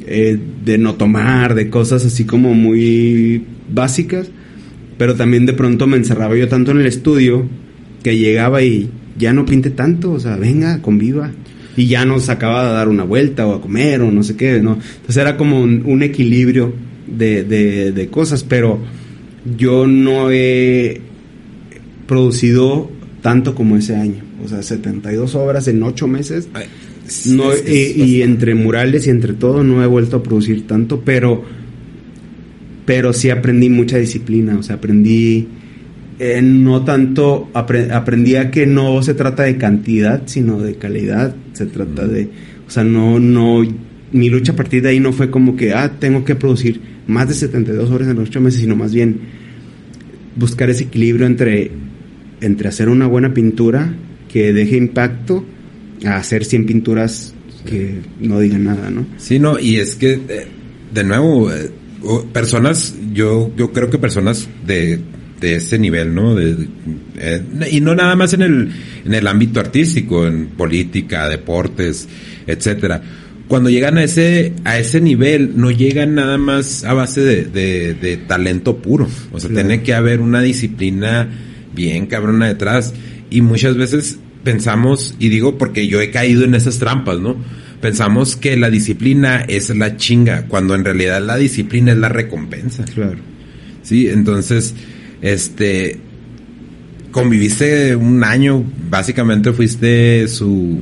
[0.05, 4.29] eh, de no tomar, de cosas así como muy básicas,
[4.97, 7.47] pero también de pronto me encerraba yo tanto en el estudio
[8.03, 11.31] que llegaba y ya no pinte tanto, o sea, venga, conviva.
[11.77, 14.61] Y ya nos acaba de dar una vuelta o a comer o no sé qué,
[14.61, 14.73] ¿no?
[14.75, 16.73] Entonces era como un equilibrio
[17.07, 17.43] de,
[17.91, 18.79] de, cosas, pero
[19.57, 21.01] yo no he
[22.07, 22.89] producido
[23.21, 24.23] tanto como ese año.
[24.43, 26.47] O sea, 72 obras en 8 meses.
[27.27, 31.43] no, y, entre murales y entre todo no he vuelto a producir tanto, pero,
[32.85, 34.57] pero sí aprendí mucha disciplina.
[34.57, 35.47] O sea, aprendí
[36.17, 41.35] eh, no tanto, aprendí a que no se trata de cantidad, sino de calidad.
[41.53, 42.29] Se trata de,
[42.67, 43.63] o sea, no, no,
[44.11, 47.27] mi lucha a partir de ahí no fue como que, ah, tengo que producir más
[47.27, 49.19] de 72 horas en los 8 meses, sino más bien
[50.35, 51.71] buscar ese equilibrio entre,
[52.41, 53.95] entre hacer una buena pintura
[54.31, 55.45] que deje impacto
[56.05, 57.33] a hacer 100 pinturas
[57.65, 59.05] que no digan nada, ¿no?
[59.17, 60.47] Sí, no, y es que, eh,
[60.93, 61.71] de nuevo, eh,
[62.31, 64.99] personas, yo, yo creo que personas de,
[65.39, 66.35] de ese nivel, ¿no?
[66.35, 66.67] De,
[67.17, 67.41] eh,
[67.71, 68.71] y no nada más en el,
[69.05, 72.07] en el ámbito artístico, en política, deportes,
[72.45, 73.01] etcétera
[73.47, 78.17] cuando llegan a ese, a ese nivel, no llegan nada más a base de, de,
[78.17, 79.07] talento puro.
[79.31, 81.29] O sea, tiene que haber una disciplina
[81.75, 82.93] bien cabrona detrás.
[83.29, 87.35] Y muchas veces pensamos, y digo porque yo he caído en esas trampas, ¿no?
[87.81, 92.85] Pensamos que la disciplina es la chinga, cuando en realidad la disciplina es la recompensa.
[92.85, 93.17] Claro.
[93.83, 94.73] Sí, entonces,
[95.21, 95.99] este,
[97.11, 100.81] conviviste un año, básicamente fuiste su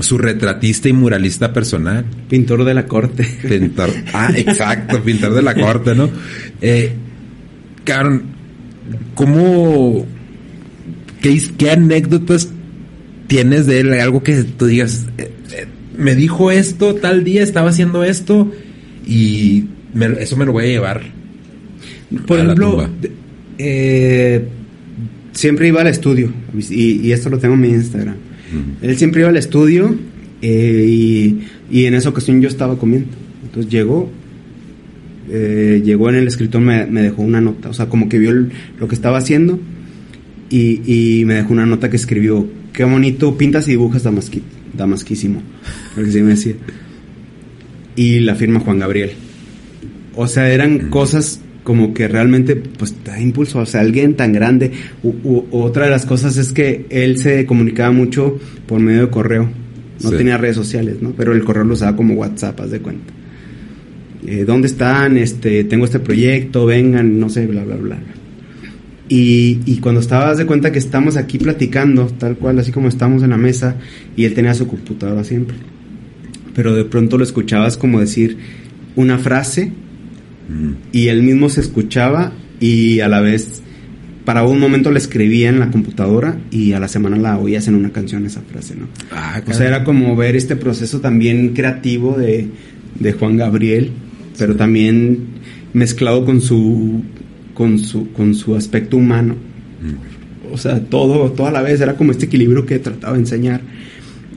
[0.00, 2.04] su retratista y muralista personal.
[2.28, 3.26] Pintor de la corte.
[3.48, 6.10] Pintor, ah, exacto, pintor de la corte, ¿no?
[6.60, 6.92] Eh,
[7.84, 8.22] Karen,
[9.14, 10.06] ¿cómo,
[11.20, 12.50] qué, anécdotas
[13.26, 13.92] tienes de él?
[13.94, 15.66] Algo que tú digas, eh, eh,
[15.96, 18.50] me dijo esto, tal día estaba haciendo esto
[19.06, 19.66] y
[20.18, 21.02] eso me lo voy a llevar.
[22.26, 22.88] Por ejemplo,
[23.58, 24.48] eh,
[25.32, 26.32] siempre iba al estudio
[26.68, 28.16] y, y esto lo tengo en mi Instagram
[28.82, 29.94] él siempre iba al estudio
[30.42, 31.38] eh,
[31.70, 33.10] y, en esa ocasión yo estaba comiendo.
[33.42, 34.10] Entonces llegó,
[35.30, 38.32] eh, llegó en el escritor, me, me, dejó una nota, o sea, como que vio
[38.78, 39.58] lo que estaba haciendo
[40.50, 44.42] y, y, me dejó una nota que escribió, qué bonito, pintas y dibujas damasqui,
[44.76, 45.42] damasquísimo,
[45.94, 46.54] porque sí me decía.
[47.96, 49.12] Y la firma Juan Gabriel.
[50.16, 54.70] O sea, eran cosas como que realmente pues da impulso, o sea, alguien tan grande.
[55.50, 59.48] otra de las cosas es que él se comunicaba mucho por medio de correo,
[60.02, 61.12] no tenía redes sociales, ¿no?
[61.12, 63.12] Pero el correo lo usaba como WhatsApp, haz de cuenta.
[64.26, 65.16] Eh, ¿Dónde están?
[65.16, 67.98] Este, tengo este proyecto, vengan, no sé, bla, bla, bla.
[69.08, 73.22] Y, y cuando estabas de cuenta que estamos aquí platicando, tal cual, así como estamos
[73.22, 73.76] en la mesa,
[74.16, 75.56] y él tenía su computadora siempre.
[76.54, 78.36] Pero de pronto lo escuchabas como decir
[78.96, 79.72] una frase
[80.92, 83.62] y él mismo se escuchaba y a la vez
[84.24, 87.74] para un momento la escribía en la computadora y a la semana la oías en
[87.74, 88.88] una canción esa frase, ¿no?
[89.12, 92.48] Ah, o sea, era como ver este proceso también creativo de,
[93.18, 93.90] Juan Gabriel,
[94.38, 95.18] pero también
[95.72, 97.02] mezclado con su
[97.52, 99.36] con su con su aspecto humano.
[100.50, 103.60] O sea, todo todo a la vez era como este equilibrio que trataba de enseñar.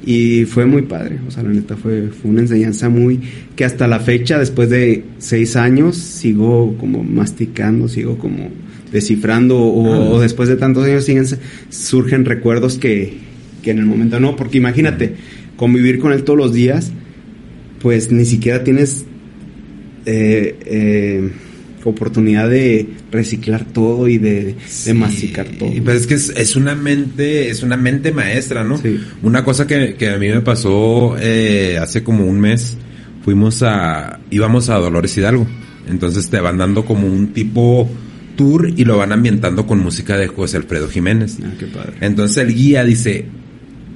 [0.10, 3.20] Y fue muy padre, o sea, la neta fue, fue una enseñanza muy,
[3.58, 8.48] que hasta la fecha, después de seis años, sigo como masticando, sigo como
[8.90, 10.00] descifrando, o, Ah.
[10.12, 11.26] o después de tantos años siguen,
[11.70, 13.16] surgen recuerdos que,
[13.62, 15.16] que en el momento no, porque imagínate,
[15.58, 16.94] convivir con él todos los días,
[17.82, 19.06] pues ni siquiera tienes
[20.06, 21.30] eh, eh,
[21.84, 25.74] oportunidad de reciclar todo y de, de Sí, masticar todo.
[25.74, 28.78] y Pues es que es, es una mente, es una mente maestra, ¿no?
[28.78, 29.00] Sí.
[29.24, 32.78] Una cosa que, que a mí me pasó eh, hace como un mes,
[33.24, 35.48] fuimos a, íbamos a Dolores Hidalgo.
[35.90, 37.90] Entonces te van dando como un tipo
[38.36, 41.38] tour y lo van ambientando con música de José Alfredo Jiménez.
[41.44, 41.94] Ah, qué padre.
[42.02, 43.26] Entonces el guía dice,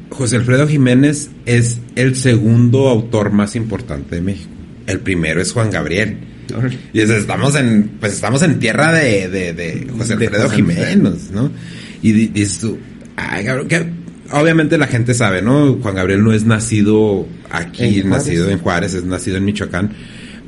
[0.09, 4.49] José Alfredo Jiménez es el segundo autor más importante de México.
[4.87, 6.17] El primero es Juan Gabriel.
[6.93, 11.31] Y estamos en, pues estamos en tierra de, de, de José De Alfredo José Jiménez,
[11.33, 11.51] ¿no?
[12.01, 12.77] Y di- dices tú,
[13.15, 13.85] ay, cabrón, que
[14.31, 15.73] obviamente la gente sabe, ¿no?
[15.81, 19.91] Juan Gabriel no es nacido aquí, En nacido en Juárez, es nacido en Michoacán,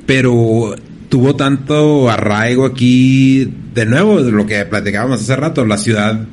[0.06, 0.76] pero
[1.10, 6.26] tuvo tanto arraigo aquí, de nuevo, lo que platicábamos hace rato, la ciudad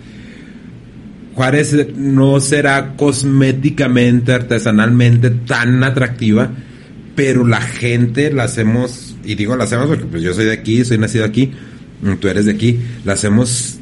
[1.34, 6.50] Juárez no será cosméticamente, artesanalmente tan atractiva,
[7.14, 10.84] pero la gente la hacemos, y digo la hacemos porque pues yo soy de aquí,
[10.84, 11.52] soy nacido aquí,
[12.20, 13.78] tú eres de aquí, la hacemos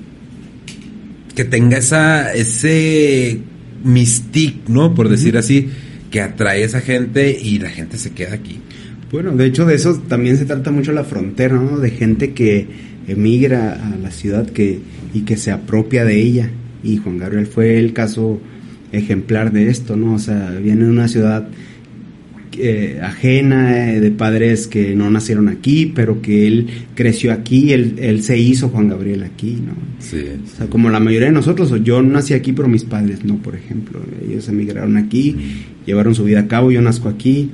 [1.35, 3.41] que tenga esa, ese
[3.85, 4.95] mystique, ¿no?
[4.95, 5.68] Por decir así,
[6.11, 8.59] que atrae a esa gente y la gente se queda aquí.
[9.11, 11.79] Bueno, de hecho de eso también se trata mucho la frontera, ¿no?
[11.79, 12.66] De gente que
[13.07, 14.81] emigra a la ciudad que,
[15.14, 16.51] y que se apropia de ella.
[16.83, 18.41] Y Juan Gabriel fue el caso
[18.93, 20.14] ejemplar de esto, ¿no?
[20.14, 21.49] O sea, viene de una ciudad
[22.61, 27.94] eh, ajena, eh, de padres que no nacieron aquí, pero que él creció aquí, él,
[27.98, 29.72] él se hizo Juan Gabriel aquí, ¿no?
[30.00, 30.22] Sí.
[30.44, 33.54] O sea, como la mayoría de nosotros, yo nací aquí, pero mis padres no, por
[33.56, 34.00] ejemplo.
[34.28, 35.36] Ellos emigraron aquí,
[35.86, 37.50] llevaron su vida a cabo, yo nazco aquí,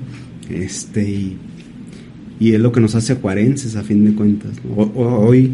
[0.50, 1.36] este, y,
[2.40, 4.52] y es lo que nos hace juarenses a fin de cuentas.
[4.64, 4.74] ¿no?
[4.74, 5.50] O- o- hoy,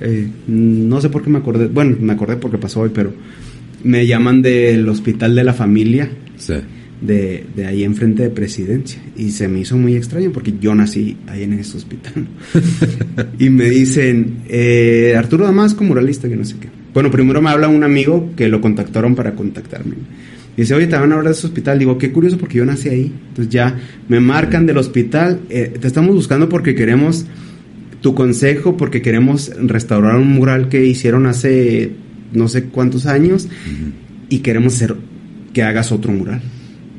[0.00, 3.12] eh, no sé por qué me acordé, bueno, me acordé porque pasó hoy, pero
[3.84, 6.54] me llaman del hospital de la familia, Sí.
[7.06, 9.00] De, de ahí enfrente de presidencia.
[9.16, 12.26] Y se me hizo muy extraño porque yo nací ahí en ese hospital.
[13.38, 16.68] y me dicen, eh, Arturo Damasco, muralista, que no sé qué.
[16.92, 19.96] Bueno, primero me habla un amigo que lo contactaron para contactarme.
[20.56, 21.78] Dice, oye, te van a hablar de ese hospital.
[21.78, 23.12] Digo, qué curioso porque yo nací ahí.
[23.28, 23.76] Entonces ya
[24.08, 25.40] me marcan del hospital.
[25.50, 27.26] eh, te estamos buscando porque queremos
[28.00, 31.92] tu consejo, porque queremos restaurar un mural que hicieron hace
[32.32, 33.48] no sé cuántos años
[34.28, 34.96] y queremos hacer
[35.52, 36.42] que hagas otro mural.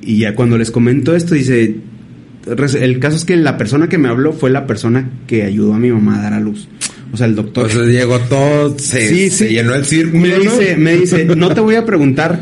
[0.06, 1.76] Y ya cuando les comento esto, dice,
[2.80, 5.80] el caso es que la persona que me habló fue la persona que ayudó a
[5.80, 6.68] mi mamá a dar a luz.
[7.12, 7.66] O sea, el doctor.
[7.66, 9.54] O sea, llegó todo, se, Sí, se sí.
[9.54, 10.22] llenó el círculo.
[10.22, 10.40] me ¿no?
[10.40, 12.40] dice, me dice, no te voy a preguntar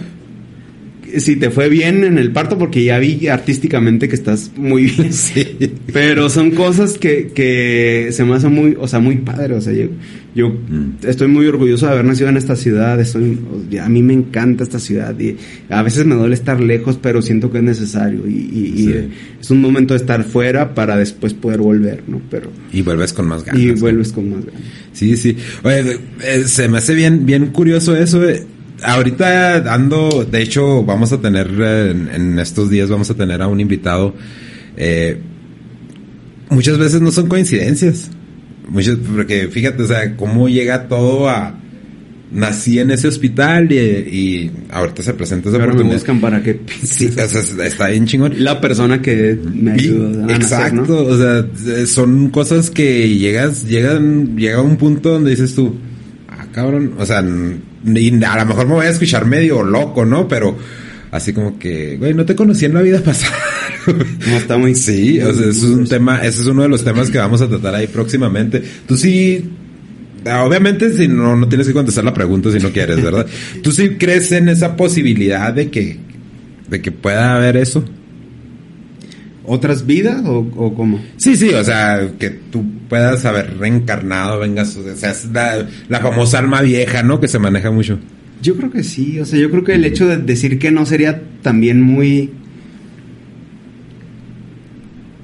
[1.20, 5.12] si te fue bien en el parto porque ya vi artísticamente que estás muy bien.
[5.14, 5.46] Sí.
[5.92, 9.56] Pero son cosas que, que se me hacen muy, o sea, muy padre.
[9.56, 9.88] O sea, yo,
[10.36, 11.06] yo Mm.
[11.08, 13.00] estoy muy orgulloso de haber nacido en esta ciudad.
[13.00, 13.38] Estoy,
[13.82, 15.36] a mí me encanta esta ciudad y
[15.70, 18.28] a veces me duele estar lejos, pero siento que es necesario.
[18.28, 18.94] Y, y- y, Sí.
[19.42, 22.22] es un momento de estar fuera para después poder volver, ¿no?
[22.32, 23.62] Pero, Y vuelves con más ganas.
[23.62, 23.76] y ¿no?
[23.76, 24.62] vuelves con más ganas.
[24.94, 25.36] Sí, sí.
[25.64, 28.28] Oye, eh, se me hace bien, bien curioso eso.
[28.28, 28.44] eh.
[28.84, 33.42] Ahorita ando, de hecho, vamos a tener, eh, en, en estos días vamos a tener
[33.42, 34.14] a un invitado.
[34.78, 35.18] eh,
[36.50, 38.10] muchas veces no son coincidencias.
[38.68, 41.60] Muchas, porque fíjate, o sea, cómo llega todo a...
[42.32, 46.62] Nací en ese hospital y, y ahorita se presenta esa Ahora me buscan para que
[46.84, 48.44] Sí, o sea, está bien chingón.
[48.44, 51.10] la persona que me ayudó a nacer, exacto, ¿no?
[51.10, 55.76] o sea, eh, son cosas que llegas, llegan, llega un punto donde dices tú,
[56.28, 57.24] ah, cabrón, o sea,
[57.86, 60.28] y a lo mejor me voy a escuchar medio loco, ¿no?
[60.28, 60.58] Pero
[61.12, 63.36] así como que, güey, no te conocí en la vida pasada.
[63.86, 64.76] No, está muy...
[64.76, 67.50] Sí, o sea, es un tema, ese es uno de los temas que vamos a
[67.50, 68.64] tratar ahí próximamente.
[68.88, 69.44] Tú sí,
[70.26, 73.28] ah, obviamente si no, no tienes que contestar la pregunta si no quieres, ¿verdad?
[73.62, 75.98] ¿Tú sí crees en esa posibilidad de que,
[76.70, 77.84] de que pueda haber eso?
[79.46, 81.00] ¿Otras vidas o, o cómo?
[81.18, 86.00] Sí, sí, o sea, que tú puedas haber reencarnado, vengas, o sea, es la, la
[86.00, 87.20] famosa alma vieja, ¿no?
[87.20, 88.00] Que se maneja mucho.
[88.42, 90.86] Yo creo que sí, o sea, yo creo que el hecho de decir que no
[90.86, 92.32] sería también muy...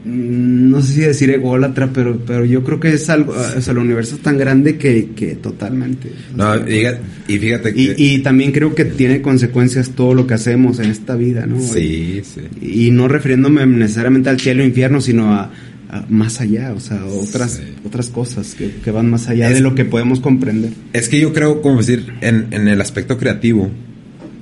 [0.09, 3.71] mm, No sé si decir ególatra, pero, pero yo creo que es algo, o sea,
[3.71, 6.11] el universo es tan grande que, que totalmente.
[6.35, 7.95] No, diga- y fíjate y, que...
[7.97, 11.59] y también creo que tiene consecuencias todo lo que hacemos en esta vida, ¿no?
[11.59, 12.41] sí, sí.
[12.65, 15.51] Y no refiriéndome necesariamente al cielo e infierno, sino a,
[15.89, 17.63] a más allá, o sea, otras, Sí.
[17.85, 20.71] otras cosas que, que van más allá Es- de lo que podemos comprender.
[20.93, 23.69] Es que yo creo, como decir, en, en el aspecto creativo,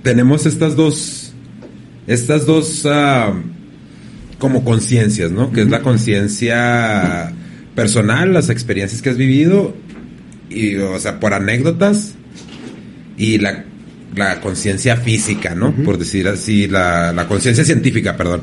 [0.03, 1.33] tenemos estas dos
[2.07, 3.33] estas dos ah,
[4.39, 5.51] como conciencias, ¿no?
[5.51, 7.31] Que es la conciencia
[7.75, 9.75] personal, las experiencias que has vivido,
[10.49, 12.13] y, o sea, por anécdotas,
[13.17, 13.65] y la,
[14.15, 15.73] la conciencia física, ¿no?
[15.83, 18.41] Por decir así, la, la conciencia científica, perdón.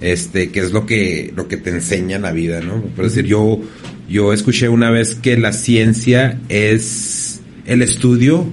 [0.00, 2.80] Este, que es lo que, lo que te enseña la vida, ¿no?
[2.80, 3.60] Por decir, yo,
[4.08, 8.46] yo escuché una vez que la ciencia es el estudio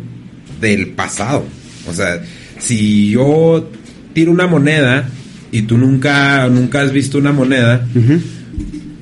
[0.60, 1.46] del pasado.
[1.88, 2.22] O sea,
[2.60, 3.70] si yo
[4.14, 5.10] tiro una moneda
[5.52, 7.86] y tú nunca, nunca has visto una moneda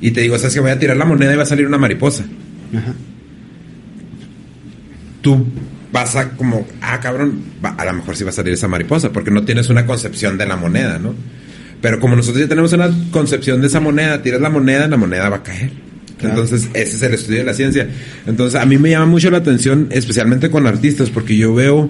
[0.02, 1.78] y te digo, sabes que voy a tirar la moneda y va a salir una
[1.78, 2.26] mariposa.
[5.22, 5.46] Tú
[5.92, 9.32] vas a como, ah, cabrón, a lo mejor sí va a salir esa mariposa porque
[9.32, 11.16] no tienes una concepción de la moneda, ¿no?
[11.82, 15.30] Pero como nosotros ya tenemos una concepción de esa moneda, tiras la moneda, la moneda
[15.30, 15.72] va a caer.
[16.22, 17.88] Entonces, ese es el estudio de la ciencia.
[18.26, 21.90] Entonces, a mí me llama mucho la atención, especialmente con artistas, porque yo veo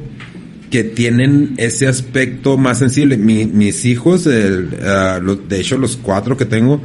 [0.70, 3.18] que tienen ese aspecto más sensible.
[3.18, 6.82] mis hijos, ah, de hecho los cuatro que tengo,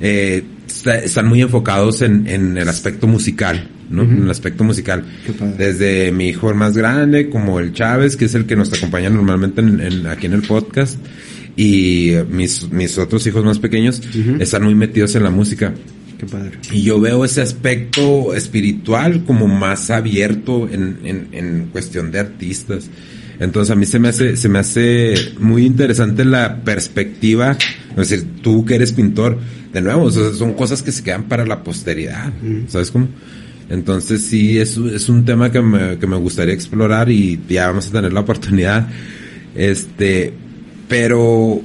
[0.00, 0.42] eh,
[0.84, 4.02] están muy enfocados en, el aspecto musical, ¿no?
[4.02, 5.04] En el aspecto musical.
[5.56, 9.62] Desde mi hijo más grande, como el Chávez, que es el que nos acompaña normalmente
[10.08, 10.98] aquí en el podcast,
[11.56, 14.02] y mis, mis otros hijos más pequeños
[14.38, 15.72] están muy metidos en la música.
[16.18, 16.52] Qué padre.
[16.72, 22.88] Y yo veo ese aspecto espiritual como más abierto en, en, en cuestión de artistas.
[23.38, 27.56] Entonces a mí se me hace, se me hace muy interesante la perspectiva,
[27.90, 29.38] es decir, tú que eres pintor,
[29.72, 32.32] de nuevo, son cosas que se quedan para la posteridad,
[32.68, 33.08] ¿sabes cómo?
[33.68, 37.88] Entonces sí, es, es un tema que me, que me gustaría explorar y ya vamos
[37.88, 38.88] a tener la oportunidad.
[39.54, 40.32] Este,
[40.88, 41.60] pero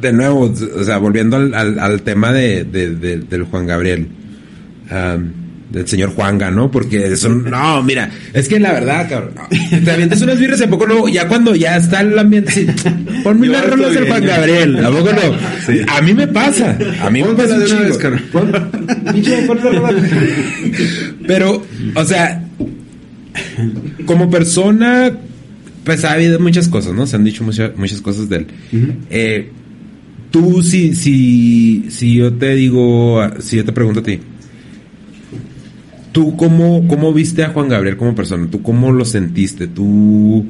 [0.00, 4.08] de nuevo, o sea, volviendo al, al, tema de, de, del Juan Gabriel
[5.70, 6.70] del señor Juanga, ¿no?
[6.70, 9.34] Porque son, no, mira, es que la verdad, cabrón,
[9.84, 12.66] te avientas unas birras y poco no, ya cuando ya está el ambiente, sí,
[13.24, 15.92] ponme las rolas del Juan Gabriel, ¿a poco no?
[15.92, 17.98] A mí me pasa, a mí me pasa de una vez,
[21.26, 21.62] Pero,
[21.94, 22.42] o sea,
[24.06, 25.12] como persona,
[25.84, 27.06] pues ha habido muchas cosas, ¿no?
[27.06, 28.46] Se han dicho muchas, muchas cosas de él.
[29.10, 29.50] eh,
[30.30, 34.20] tú, si, si, si yo te digo, si yo te pregunto a ti,
[36.16, 38.48] ¿Tú cómo, cómo viste a Juan Gabriel como persona?
[38.50, 39.66] ¿Tú cómo lo sentiste?
[39.66, 40.46] ¿Tú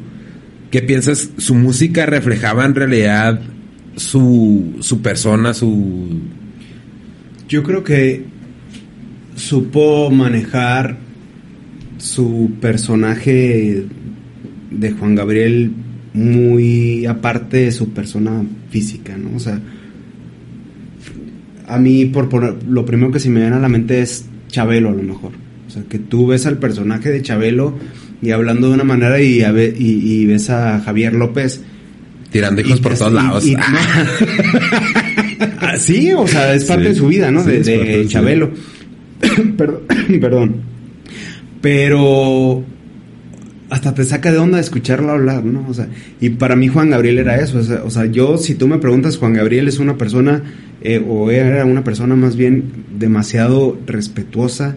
[0.71, 1.31] qué piensas?
[1.39, 3.41] ¿Su música reflejaba en realidad
[3.97, 6.21] su, su persona, su...
[7.49, 8.27] Yo creo que
[9.35, 10.99] supo manejar
[11.99, 13.87] su personaje
[14.71, 15.73] de Juan Gabriel
[16.17, 19.37] muy aparte de su persona física, ¿no?
[19.37, 19.61] O sea,
[21.69, 24.91] a mí por, por lo primero que se me viene a la mente es Chabelo
[24.91, 25.47] a lo mejor
[25.85, 27.75] que tú ves al personaje de Chabelo
[28.23, 31.61] y hablando de una manera y, y, ves a Javier López
[32.31, 33.45] tirando hijos por todos lados.
[35.59, 37.43] Ah, sí, o sea, es parte de su vida, ¿no?
[37.43, 38.53] de, Chabelo.
[39.57, 39.83] perdón,
[40.21, 40.57] perdón.
[41.61, 42.65] Pero
[43.77, 45.67] hasta te saca de onda escucharlo hablar, ¿no?
[45.69, 45.87] O sea,
[46.19, 47.61] y para mí Juan Gabriel era eso.
[47.85, 50.43] O sea, yo, si tú me preguntas, Juan Gabriel es una persona,
[50.81, 52.65] eh, o era una persona más bien
[52.99, 54.77] demasiado respetuosa,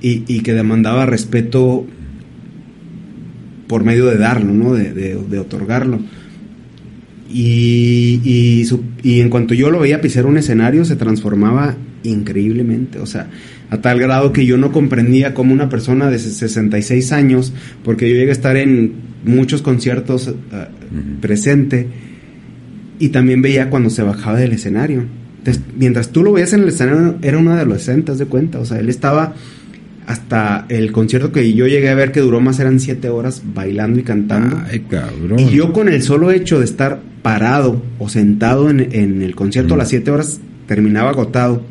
[0.00, 1.84] y, que demandaba respeto
[3.66, 4.72] por medio de darlo, ¿no?
[4.74, 5.98] de, otorgarlo.
[7.28, 8.20] Y,
[9.02, 13.00] y, en cuanto yo lo veía pisar un escenario, se transformaba increíblemente.
[13.00, 13.28] O sea,
[13.70, 17.52] a tal grado que yo no comprendía cómo una persona de 66 años,
[17.82, 18.92] porque yo llegué a estar en
[19.24, 20.34] muchos conciertos eh,
[21.20, 21.88] presente,
[22.98, 25.04] y también veía cuando se bajaba del escenario
[25.76, 28.58] mientras tú lo veías en el escenario, era un adolescente, haz de cuenta.
[28.58, 29.34] O sea, él estaba
[30.06, 34.00] hasta el concierto que yo llegué a ver que duró más eran siete horas bailando
[34.00, 34.60] y cantando.
[34.70, 35.38] Ay, cabrón.
[35.38, 39.76] Y yo con el solo hecho de estar parado o sentado en, el concierto a
[39.76, 41.62] las siete horas terminaba agotado.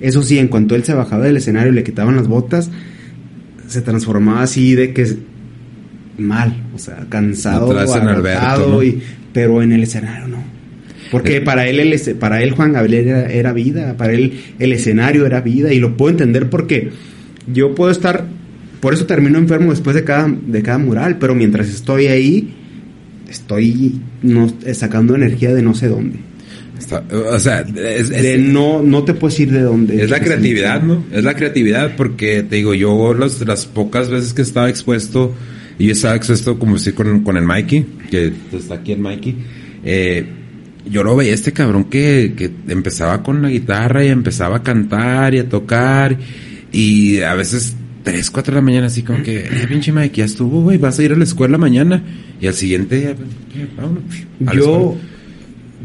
[0.00, 2.70] Eso sí, en cuanto él se bajaba del escenario y le quitaban las botas,
[3.66, 5.06] se transformaba así de que
[6.18, 10.44] mal, o sea, cansado, agotado, y, pero en el escenario no.
[11.10, 15.40] Porque para él, el, para él Juan Gabriel era, vida, para él el escenario era
[15.40, 16.90] vida y lo puedo entender porque
[17.52, 18.26] yo puedo estar,
[18.80, 22.54] por eso termino enfermo después de cada, de cada mural, pero mientras estoy ahí,
[23.28, 26.18] estoy no, sacando energía de no sé dónde.
[27.12, 30.02] O sea, de no, no te puedes ir de dónde.
[30.02, 31.04] Es la creatividad, ¿no?
[31.12, 35.34] Es la creatividad porque te digo, yo las pocas veces que estaba expuesto,
[35.78, 39.36] y yo estaba expuesto como decir con, con el Mikey, que está aquí el Mikey,
[39.84, 40.26] eh,
[40.88, 45.34] yo lo veía este cabrón que, que empezaba con la guitarra y empezaba a cantar
[45.34, 46.16] y a tocar
[46.72, 50.24] y a veces 3, 4 de la mañana, así como que, eh, pinche Mike, ya
[50.26, 52.04] estuvo, güey, vas a ir a la escuela mañana.
[52.40, 53.28] Y al siguiente día, pues.
[53.76, 54.04] Vámonos.
[54.54, 55.15] Yo, escuela.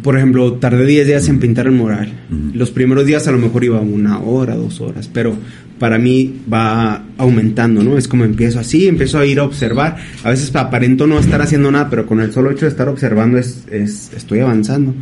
[0.03, 2.11] Por ejemplo, tardé 10 días en pintar el mural.
[2.53, 5.35] Los primeros días a lo mejor iba una hora, dos horas, pero
[5.79, 7.97] para mí va aumentando, ¿no?
[7.97, 9.97] Es como empiezo así, empiezo a ir a observar.
[10.23, 13.37] A veces aparento no estar haciendo nada, pero con el solo hecho de estar observando
[13.37, 14.93] es, es- estoy avanzando.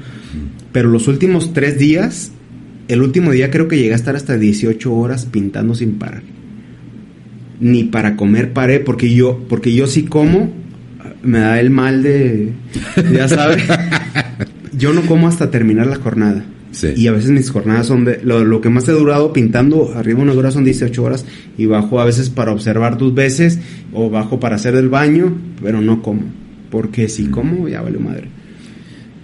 [0.72, 2.32] Pero los últimos tres días,
[2.88, 6.24] el último día creo que llegué a estar hasta 18 horas pintando sin parar.
[7.60, 10.54] Ni para comer paré, porque yo, porque yo sí como,
[11.24, 12.54] me da el mal de,
[13.14, 13.64] ya sabes.
[14.80, 16.44] yo no como hasta terminar la jornada.
[16.72, 16.94] Sí.
[16.96, 20.22] Y a veces mis jornadas son de, lo, lo que más he durado pintando, arriba
[20.22, 21.26] una hora son 18 horas
[21.58, 23.60] y bajo a veces para observar dos veces
[23.92, 26.22] o bajo para hacer el baño, pero no como.
[26.72, 28.30] Porque si como, ya vale madre.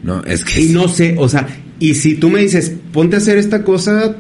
[0.04, 0.62] No, es que.
[0.62, 1.48] Y no sé, o sea,
[1.80, 4.16] y si tú me dices, ponte a hacer esta cosa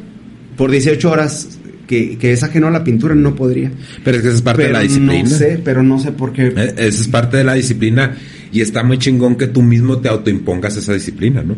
[0.57, 3.71] por 18 horas, que, que es ajeno a la pintura, no podría.
[4.03, 5.23] Pero es que esa es parte de la disciplina.
[5.29, 6.47] no sé, pero no sé por qué.
[6.47, 8.15] Eh, Esa es parte de la disciplina
[8.51, 11.55] y está muy chingón que tú mismo te autoimpongas esa disciplina, ¿no?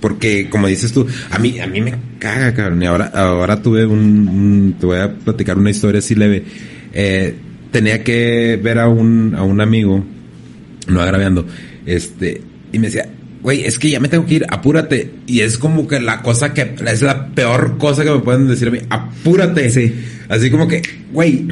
[0.00, 2.82] Porque, como dices tú, a mí, a mí me caga, cabrón.
[2.82, 6.42] Y ahora, ahora tuve un, un- te voy a platicar una historia así leve.
[6.94, 7.34] Eh,
[7.70, 10.02] tenía que ver a un, a un amigo,
[10.88, 11.46] no agraviando,
[11.86, 12.40] este,
[12.72, 13.10] y me decía,
[13.42, 15.10] güey, es que ya me tengo que ir, apúrate.
[15.26, 18.68] Y es como que la cosa que, es la peor cosa que me pueden decir
[18.68, 19.70] a mí, apúrate.
[19.70, 19.94] Sí.
[20.28, 20.82] Así como que,
[21.12, 21.46] güey,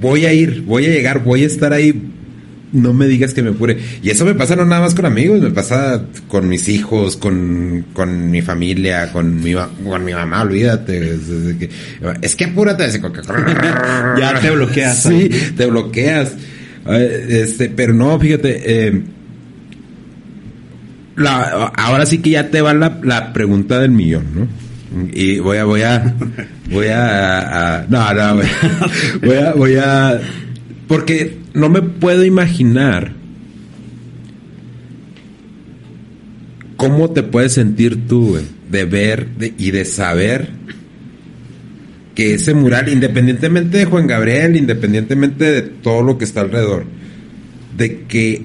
[0.00, 2.02] voy a ir, voy a llegar, voy a estar ahí.
[2.70, 3.78] No me digas que me apure.
[4.02, 7.86] Y eso me pasa no nada más con amigos, me pasa con mis hijos, con,
[7.94, 10.98] con mi familia, con mi, con mi mamá, olvídate.
[11.14, 11.70] Es, es que,
[12.20, 13.00] es que apúrate.
[13.00, 13.22] como que-
[14.20, 16.32] Ya te bloqueas, Sí, te bloqueas.
[16.86, 19.02] Este, pero no, fíjate, eh,
[21.26, 24.48] ahora sí que ya te va la, la pregunta del millón, ¿no?
[25.12, 26.14] Y voy a, voy a,
[26.70, 28.42] voy a, no, no,
[29.22, 30.20] voy a, voy a,
[30.86, 33.12] porque no me puedo imaginar
[36.76, 38.38] cómo te puedes sentir tú,
[38.70, 40.48] de ver y de saber
[42.14, 46.84] que ese mural, independientemente de Juan Gabriel, independientemente de todo lo que está alrededor,
[47.76, 48.42] de que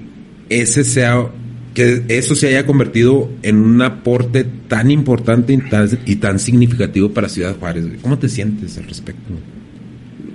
[0.50, 1.28] ese sea,
[1.74, 7.10] que eso se haya convertido en un aporte tan importante y tan, y tan significativo
[7.10, 7.86] para Ciudad Juárez.
[8.02, 9.34] ¿Cómo te sientes al respecto?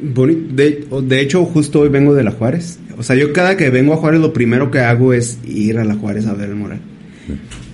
[0.01, 2.79] De, de hecho, justo hoy vengo de la Juárez.
[2.97, 5.85] O sea, yo cada que vengo a Juárez, lo primero que hago es ir a
[5.85, 6.81] la Juárez a ver el mural.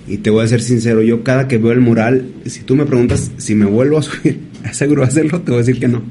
[0.06, 2.84] Y te voy a ser sincero, yo cada que veo el mural, si tú me
[2.84, 5.80] preguntas si me vuelvo a subir a ese grúa a hacerlo, te voy a decir
[5.80, 6.02] que no.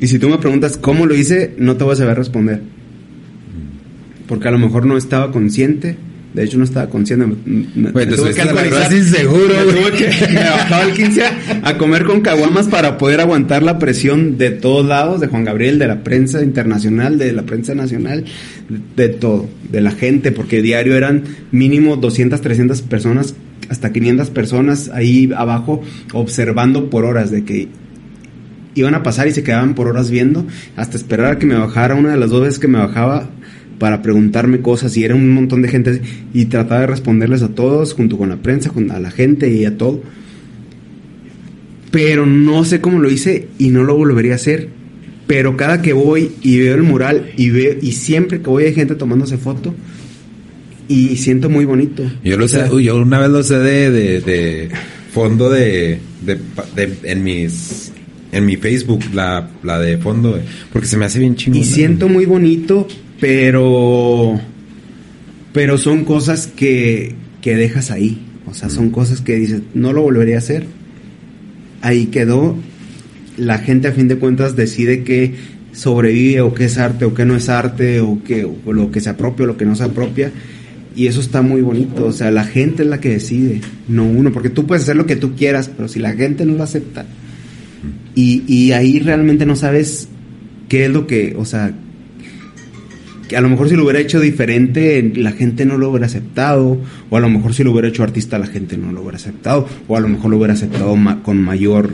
[0.00, 2.62] Y si tú me preguntas cómo lo hice, no te voy a saber responder.
[4.26, 5.96] Porque a lo mejor no estaba consciente.
[6.34, 7.26] De hecho, no estaba consciente.
[7.26, 7.34] Me,
[7.74, 8.90] me- Güey, me te tuve subiste a la alcoholizar.
[8.90, 11.32] grúa sin seguro, Me tuve que- me bajaba el 15 a,
[11.64, 15.78] a comer con caguamas para poder aguantar la presión de todos lados, de Juan Gabriel,
[15.78, 18.24] de la prensa internacional, de la prensa nacional,
[18.68, 23.34] de, de todo, de la gente, porque diario eran mínimo 200, 300 personas,
[23.70, 27.68] hasta 500 personas ahí abajo observando por horas de que
[28.74, 31.94] iban a pasar y se quedaban por horas viendo hasta esperar a que me bajara
[31.96, 33.28] una de las dos veces que me bajaba
[33.78, 36.02] para preguntarme cosas y era un montón de gente
[36.34, 39.64] y trataba de responderles a todos junto con la prensa, con a la gente y
[39.64, 40.02] a todo.
[41.90, 44.68] Pero no sé cómo lo hice y no lo volvería a hacer.
[45.26, 48.74] Pero cada que voy y veo el mural y veo y siempre que voy hay
[48.74, 49.74] gente tomándose foto
[50.88, 52.02] y siento muy bonito.
[52.24, 54.70] Yo lo O sea, sé, uy, yo una vez lo sé de, de, de
[55.12, 56.38] fondo de, de,
[57.04, 57.92] en mis
[58.32, 60.38] en mi Facebook la, la de fondo
[60.72, 62.86] porque se me hace bien chingón Y siento muy bonito,
[63.20, 64.40] pero.
[65.52, 68.24] Pero son cosas que, que dejas ahí.
[68.46, 70.66] O sea, son cosas que dices, no lo volvería a hacer.
[71.80, 72.56] Ahí quedó.
[73.36, 75.34] La gente a fin de cuentas decide que
[75.72, 79.00] sobrevive o qué es arte o qué no es arte o, que, o lo que
[79.00, 80.32] se apropia o lo que no se apropia.
[80.94, 82.06] Y eso está muy bonito.
[82.06, 84.32] O sea, la gente es la que decide, no uno.
[84.32, 87.06] Porque tú puedes hacer lo que tú quieras, pero si la gente no lo acepta.
[88.14, 90.08] Y, y ahí realmente no sabes
[90.68, 91.72] qué es lo que, o sea,
[93.28, 96.78] que a lo mejor si lo hubiera hecho diferente, la gente no lo hubiera aceptado,
[97.10, 99.68] o a lo mejor si lo hubiera hecho artista, la gente no lo hubiera aceptado,
[99.86, 101.90] o a lo mejor lo hubiera aceptado ma- con mayor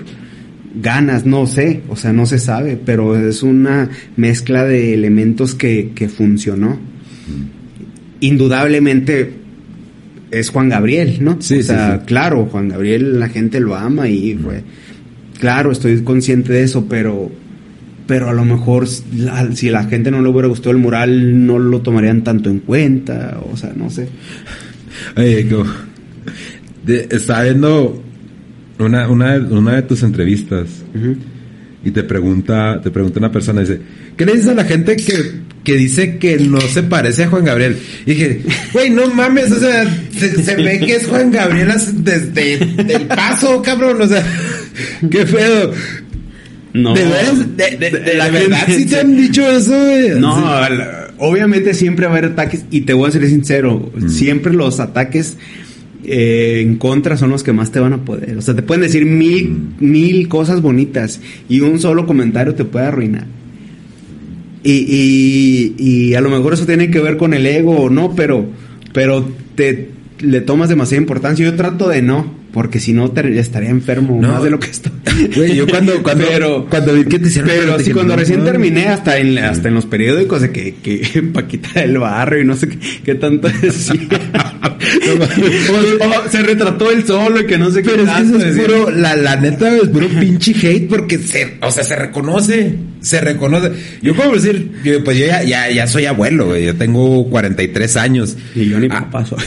[0.80, 5.90] ganas, no sé, o sea, no se sabe, pero es una mezcla de elementos que,
[5.94, 6.78] que funcionó.
[8.20, 9.32] Indudablemente
[10.30, 11.36] es Juan Gabriel, ¿no?
[11.40, 12.06] Sí, o sea, sí, sí.
[12.06, 14.62] claro, Juan Gabriel la gente lo ama y fue,
[15.38, 17.30] claro, estoy consciente de eso, pero
[18.06, 18.86] pero a lo mejor
[19.16, 22.58] la- si la gente no le hubiera gustado el mural no lo tomarían tanto en
[22.60, 24.08] cuenta, o sea, no sé.
[25.16, 25.70] Oye, como-
[26.86, 28.02] de- estaba viendo
[28.78, 30.66] una, una, una de tus entrevistas
[31.84, 33.80] y te pregunta, te pregunta una persona, dice,
[34.16, 35.14] ¿qué le dices a la gente que,
[35.62, 37.76] que dice que no se parece a Juan Gabriel?
[38.06, 38.42] Y dije,
[38.72, 39.84] güey, no mames, o sea,
[40.16, 42.54] se, se ve que es Juan Gabriel desde
[42.94, 44.24] el paso, cabrón, o sea,
[45.10, 45.72] qué feo.
[46.74, 46.92] No.
[46.92, 47.56] ¿De veras?
[47.56, 50.20] ¿De, de- de- la verdad sí te han dicho eso, güey?
[50.20, 50.42] No, Sí.
[50.76, 54.08] la- obviamente siempre va a haber ataques y te voy a ser sincero, Mm.
[54.08, 55.36] siempre los ataques
[56.06, 58.36] eh, en contra son los que más te van a poder.
[58.36, 59.74] O sea, te pueden decir mil, Mm.
[59.90, 61.18] mil cosas bonitas
[61.48, 63.24] y un solo comentario te puede arruinar.
[64.62, 68.14] Y, y, y a lo mejor eso tiene que ver con el ego o no,
[68.14, 68.46] pero,
[68.92, 71.44] pero te le tomas demasiada importancia.
[71.44, 74.28] Yo trato de no, porque si no estaría enfermo No.
[74.28, 74.92] más de lo que estoy.
[75.36, 77.50] Güey, yo cuando, cuando, Pero- cuando vi que te hicieron...
[77.52, 78.44] Pero sí, cuando no, recién no.
[78.46, 82.56] terminé, hasta en, hasta en los periódicos de que, que Paquita del Barrio y no
[82.56, 84.00] sé qué, qué tanto decía.
[86.00, 88.38] o, o se retrató él solo y que no sé qué Pero es que eso
[88.46, 92.76] es puro, la, la neta es puro pinche hate porque se, o sea, se reconoce,
[93.00, 93.72] se reconoce.
[94.02, 97.96] Yo puedo decir, yo, pues yo ya, ya, ya soy abuelo, güey, yo tengo 43
[97.96, 98.36] años.
[98.54, 99.38] Y yo ni Ah, papá soy.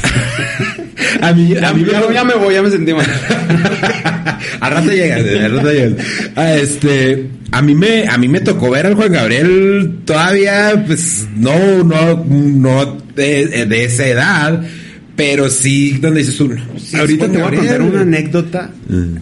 [1.22, 3.06] A mí, Ya, a mí ya- ya me voy, ya me sentí mal.
[4.62, 6.06] al rato llegas, al rato llegas.
[6.36, 11.28] Ah, este, a mí me, a mí me tocó ver al Juan Gabriel todavía, pues,
[11.38, 14.62] no, no, no de, de esa edad,
[15.16, 18.02] pero sí, donde dices tú, no, sí, es Ahorita Juan te voy a contar una
[18.02, 19.16] anécdota Mm.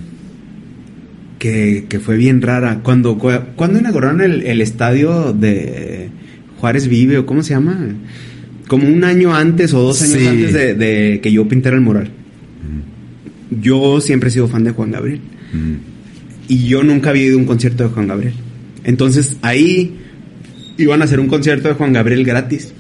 [1.40, 2.80] que, que fue bien rara.
[2.84, 6.10] Cuando, cu- cuando inauguraron el, el estadio de
[6.60, 7.78] Juárez Vive, o cómo se llama,
[8.68, 10.28] como un año antes o dos años Sí.
[10.28, 12.10] antes de, de que yo pintara el mural.
[13.50, 15.20] Yo siempre he sido fan de Juan Gabriel.
[15.54, 15.76] Mm.
[16.48, 18.34] Y yo nunca había ido a un concierto de Juan Gabriel.
[18.84, 19.96] Entonces ahí
[20.78, 22.74] iban a hacer un concierto de Juan Gabriel gratis.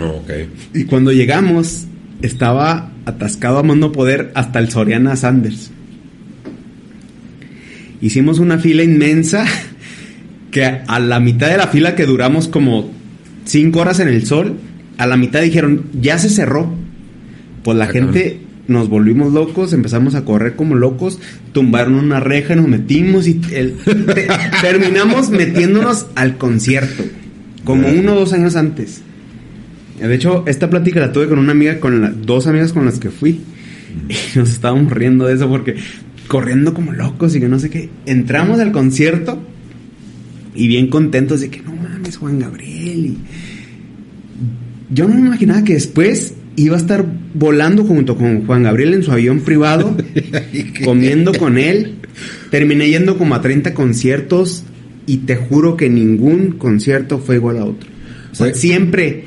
[0.00, 0.30] Ok.
[0.74, 1.86] Y cuando llegamos,
[2.20, 5.70] estaba atascado a mando poder hasta el Soriana Sanders.
[8.00, 9.44] Hicimos una fila inmensa
[10.50, 12.90] que a la mitad de la fila que duramos como
[13.44, 14.56] cinco horas en el sol,
[14.98, 16.72] a la mitad dijeron, ya se cerró.
[17.64, 21.18] Pues la Ah, gente nos volvimos locos, empezamos a correr como locos,
[21.52, 24.28] tumbaron una reja, nos metimos y el- te-
[24.62, 27.02] terminamos metiéndonos al concierto,
[27.64, 29.02] como uno o dos años antes.
[30.00, 32.98] De hecho, esta plática la tuve con una amiga, con la- dos amigas con las
[33.00, 33.40] que fui.
[34.08, 35.74] Y nos estábamos riendo de eso porque
[36.28, 37.88] corriendo como locos y que no sé qué.
[38.06, 39.42] Entramos al concierto
[40.54, 43.06] y bien contentos de que no mames, Juan Gabriel.
[43.06, 43.18] Y
[44.90, 47.04] yo no me imaginaba que después iba a estar
[47.34, 49.96] volando junto con Juan Gabriel en su avión privado,
[50.84, 51.94] comiendo con él.
[52.50, 54.64] Terminé yendo como a 30 conciertos
[55.06, 57.88] y te juro que ningún concierto fue igual a otro.
[58.32, 59.24] O sea, siempre,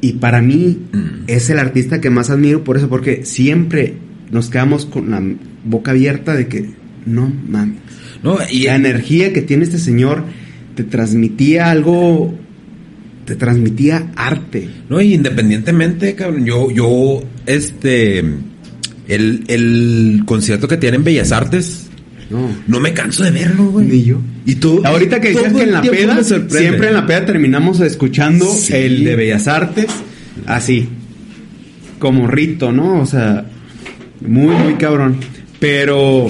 [0.00, 0.78] y para mí
[1.26, 3.94] es el artista que más admiro por eso, porque siempre
[4.30, 5.22] nos quedamos con la
[5.64, 6.70] boca abierta de que
[7.06, 7.78] no mames.
[8.22, 10.24] No, y La energía que tiene este señor
[10.74, 12.38] te transmitía algo,
[13.26, 14.68] te transmitía arte.
[14.88, 18.20] No, y independientemente, cabrón, yo, yo, este,
[19.08, 21.88] el, el concierto que tiene en Bellas Artes,
[22.30, 22.48] No.
[22.66, 23.86] no me canso de verlo, güey.
[23.88, 24.18] Ni yo.
[24.46, 28.46] Y tú, Ahorita que decías que en la peda, siempre en la peda terminamos escuchando
[28.46, 28.72] Sí.
[28.74, 29.86] el de Bellas Artes,
[30.46, 30.88] así,
[31.98, 33.00] como rito, ¿no?
[33.00, 33.44] O sea,
[34.20, 35.16] muy, muy cabrón.
[35.58, 36.28] Pero,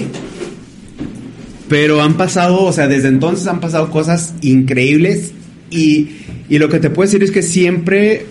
[1.69, 5.33] pero han pasado, o sea, desde entonces han pasado cosas increíbles
[5.71, 6.09] y,
[6.49, 8.27] y lo que te puedo decir es que siempre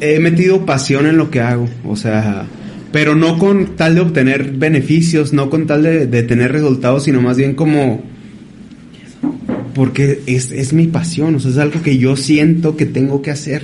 [0.00, 2.46] he metido pasión en lo que hago, o sea,
[2.92, 7.20] pero no con tal de obtener beneficios, no con tal de, de tener resultados, sino
[7.20, 8.02] más bien como
[9.74, 13.30] porque es, es mi pasión, o sea, es algo que yo siento que tengo que
[13.30, 13.62] hacer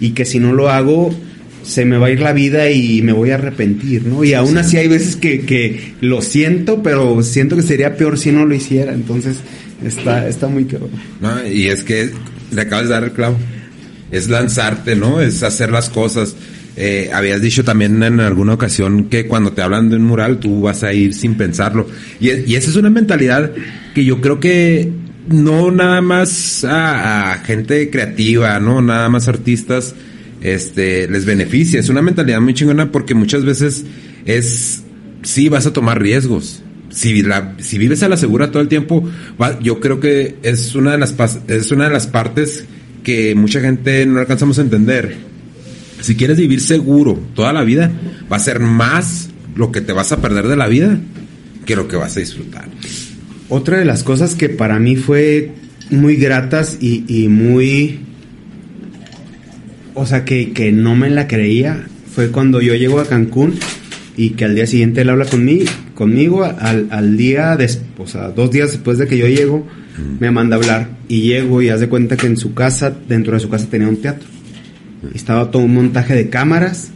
[0.00, 1.14] y que si no lo hago
[1.62, 4.24] se me va a ir la vida y me voy a arrepentir, ¿no?
[4.24, 8.32] Y aún así hay veces que, que lo siento, pero siento que sería peor si
[8.32, 9.36] no lo hiciera, entonces
[9.84, 10.90] está, está muy cabrón.
[11.20, 12.10] No, y es que
[12.50, 13.38] le acabas de dar el clavo.
[14.10, 15.20] Es lanzarte, ¿no?
[15.20, 16.34] Es hacer las cosas.
[16.76, 20.62] Eh, habías dicho también en alguna ocasión que cuando te hablan de un mural tú
[20.62, 21.86] vas a ir sin pensarlo.
[22.20, 23.52] Y, y esa es una mentalidad
[23.94, 24.90] que yo creo que
[25.28, 28.82] no nada más a, a gente creativa, ¿no?
[28.82, 29.94] Nada más artistas
[30.40, 31.80] este les beneficia.
[31.80, 33.84] Es una mentalidad muy chingona porque muchas veces
[34.24, 34.82] es
[35.22, 36.62] sí vas a tomar riesgos.
[36.90, 39.08] Si, la, si vives a la segura todo el tiempo,
[39.62, 41.14] yo creo que es una de las
[41.46, 42.64] es una de las partes
[43.02, 45.16] que mucha gente no alcanzamos a entender.
[46.00, 47.90] Si quieres vivir seguro toda la vida,
[48.30, 50.98] va a ser más lo que te vas a perder de la vida
[51.66, 52.68] que lo que vas a disfrutar.
[53.48, 55.52] Otra de las cosas que para mí fue
[55.90, 58.00] muy gratas y, y muy...
[59.94, 63.54] O sea, que, que no me la creía fue cuando yo llego a Cancún
[64.16, 65.64] y que al día siguiente él habla conmigo,
[66.00, 69.66] conmigo al, al día, des, o sea, dos días después de que yo llego,
[70.18, 73.34] me manda a hablar y llego y haz de cuenta que en su casa, dentro
[73.34, 74.26] de su casa tenía un teatro.
[75.14, 76.88] Estaba todo un montaje de cámaras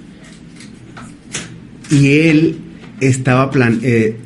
[1.90, 2.56] y él
[3.02, 4.16] estaba plan eh,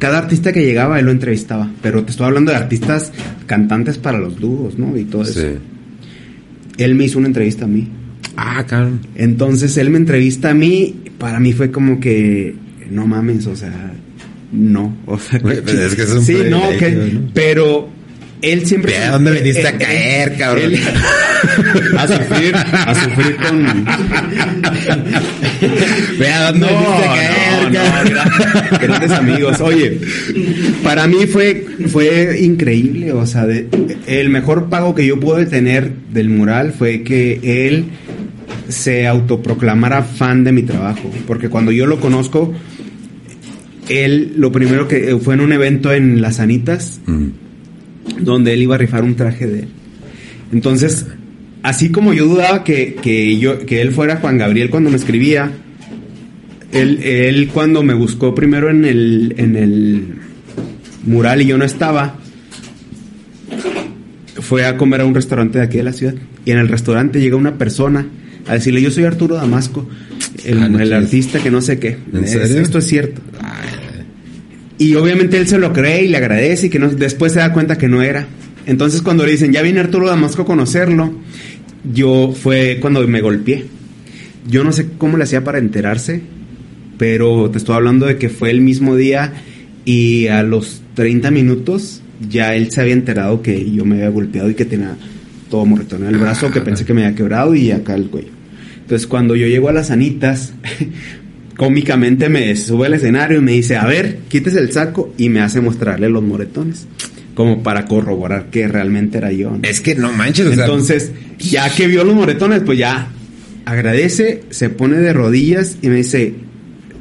[0.00, 3.12] cada artista que llegaba él lo entrevistaba, pero te estoy hablando de artistas
[3.46, 4.96] cantantes para los dúos, ¿no?
[4.96, 5.40] Y todo eso.
[6.76, 7.88] Él me hizo una entrevista a mí.
[8.36, 8.98] Ah, cabrón.
[9.14, 12.56] Entonces él me entrevista a mí, para mí fue como que
[12.90, 13.92] no mames, o sea,
[14.54, 17.30] no, o sea, pues es que es un sí, no, que, ¿no?
[17.34, 17.88] pero
[18.42, 19.34] él siempre a dónde eh,
[19.66, 20.64] a caer, eh, cabrón.
[20.64, 20.80] él-
[21.98, 23.84] a sufrir, a sufrir con
[26.18, 28.12] Ve a dónde no, veniste a caer, no, no, cabrón.
[28.12, 29.60] gra- grandes amigos.
[29.60, 30.00] Oye,
[30.82, 33.66] para mí fue, fue increíble, o sea, de-
[34.06, 37.84] el mejor pago que yo pude tener del mural fue que él
[38.68, 42.52] se autoproclamara fan de mi trabajo, porque cuando yo lo conozco,
[43.88, 47.26] él lo primero que fue en un evento en Las Anitas, Mm.
[48.20, 49.68] donde él iba a rifar un traje de él.
[50.52, 51.06] Entonces,
[51.62, 55.50] así como yo dudaba que, que yo, que él fuera Juan Gabriel cuando me escribía,
[56.72, 60.04] él, él cuando me buscó primero en el, en el
[61.06, 62.16] mural y yo no estaba,
[64.40, 66.14] fue a comer a un restaurante de aquí de la ciudad.
[66.44, 68.06] Y en el restaurante llega una persona
[68.46, 69.88] a decirle, yo soy Arturo Damasco,
[70.44, 71.96] el, Ah, no el artista que no sé qué.
[72.12, 72.60] ¿En Es- serio?
[72.60, 73.20] Esto es cierto.
[74.78, 77.52] Y obviamente él se lo cree y le agradece y que no, después se da
[77.52, 78.26] cuenta que no era.
[78.66, 81.12] Entonces cuando le dicen, ya viene Arturo Damasco a conocerlo,
[81.92, 83.66] yo fue cuando me golpeé.
[84.48, 86.22] Yo no sé cómo le hacía para enterarse,
[86.98, 89.32] pero te estoy hablando de que fue el mismo día
[89.84, 94.50] y a los 30 minutos ya él se había enterado que yo me había golpeado
[94.50, 94.96] y que tenía
[95.50, 98.32] todo morretón en el brazo, que pensé que me había quebrado y acá el cuello.
[98.80, 100.52] Entonces cuando yo llego a las anitas,
[101.56, 105.40] cómicamente me sube al escenario y me dice, a ver, quítese el saco y me
[105.40, 106.86] hace mostrarle los moretones,
[107.34, 109.50] como para corroborar que realmente era yo.
[109.50, 109.60] ¿no?
[109.62, 113.08] Es que no manches, o sea, Entonces, ya que vio los moretones, pues ya
[113.64, 116.34] agradece, se pone de rodillas y me dice,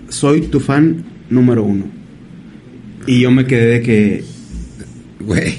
[0.09, 1.85] soy tu fan número uno.
[3.05, 4.23] Y yo me quedé de que,
[5.19, 5.55] güey,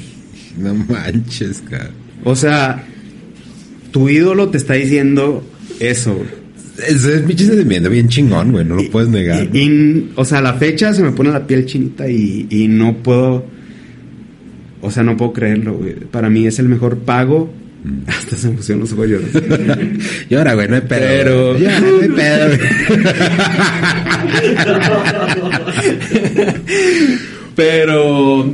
[0.56, 1.92] no manches, cabrón.
[2.22, 2.84] o sea,
[3.90, 5.46] tu ídolo te está diciendo
[5.78, 6.24] eso.
[6.76, 9.48] Ese es pinche sentimiento bien chingón, güey, no lo puedes negar.
[9.52, 12.66] Y, y, o sea, a la fecha se me pone la piel chinita y, y
[12.66, 13.46] no puedo,
[14.82, 15.94] o sea, no puedo creerlo, güey.
[15.94, 17.52] Para mí es el mejor pago.
[18.06, 19.84] Hasta se emocionó los ojos llorando.
[20.30, 21.00] Y ahora, güey, no hay pedo.
[21.00, 21.58] Pero-.
[21.58, 22.60] Ya, no hay pedo, güey.
[27.56, 28.52] Pero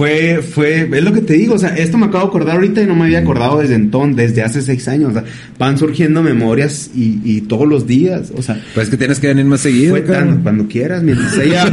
[0.00, 2.80] fue, fue, es lo que te digo, o sea, esto me acabo de acordar ahorita
[2.80, 5.24] y no me había acordado desde entonces, desde hace seis años, o sea,
[5.58, 9.26] van surgiendo memorias y, y todos los días, o sea, Pues es que tienes que
[9.26, 11.70] venir más seguido, fue tan, cuando quieras, mientras ella,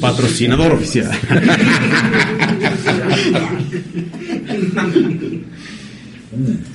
[0.00, 1.10] patrocinador oficial.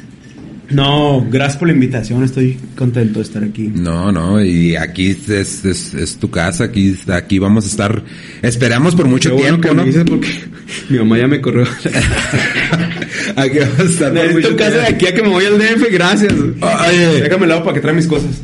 [0.70, 3.72] No, gracias por la invitación, estoy contento de estar aquí.
[3.74, 5.30] No, no, y aquí es,
[5.64, 8.04] es, es tu casa, aquí, aquí vamos a estar,
[8.42, 9.82] esperamos por mucho bueno tiempo, ¿no?
[9.82, 10.28] me dices porque
[10.90, 11.64] mi mamá ya me corrió.
[13.36, 14.96] aquí vamos a estar por mucho casa de tiempo.
[14.96, 16.34] aquí a que me voy al DF, gracias.
[16.34, 17.22] Oye.
[17.22, 18.42] Déjame el lado para que trae mis cosas.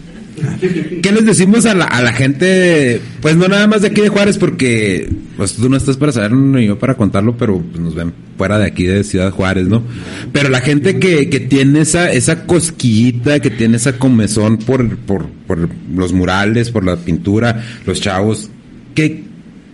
[1.01, 3.01] ¿Qué les decimos a la, a la gente?
[3.21, 6.33] Pues no nada más de aquí de Juárez, porque pues tú no estás para saber
[6.33, 9.83] ni yo para contarlo, pero pues, nos ven fuera de aquí de Ciudad Juárez, ¿no?
[10.31, 15.27] Pero la gente que, que tiene esa, esa cosquillita, que tiene esa comezón por, por,
[15.47, 18.49] por los murales, por la pintura, los chavos,
[18.95, 19.23] ¿qué,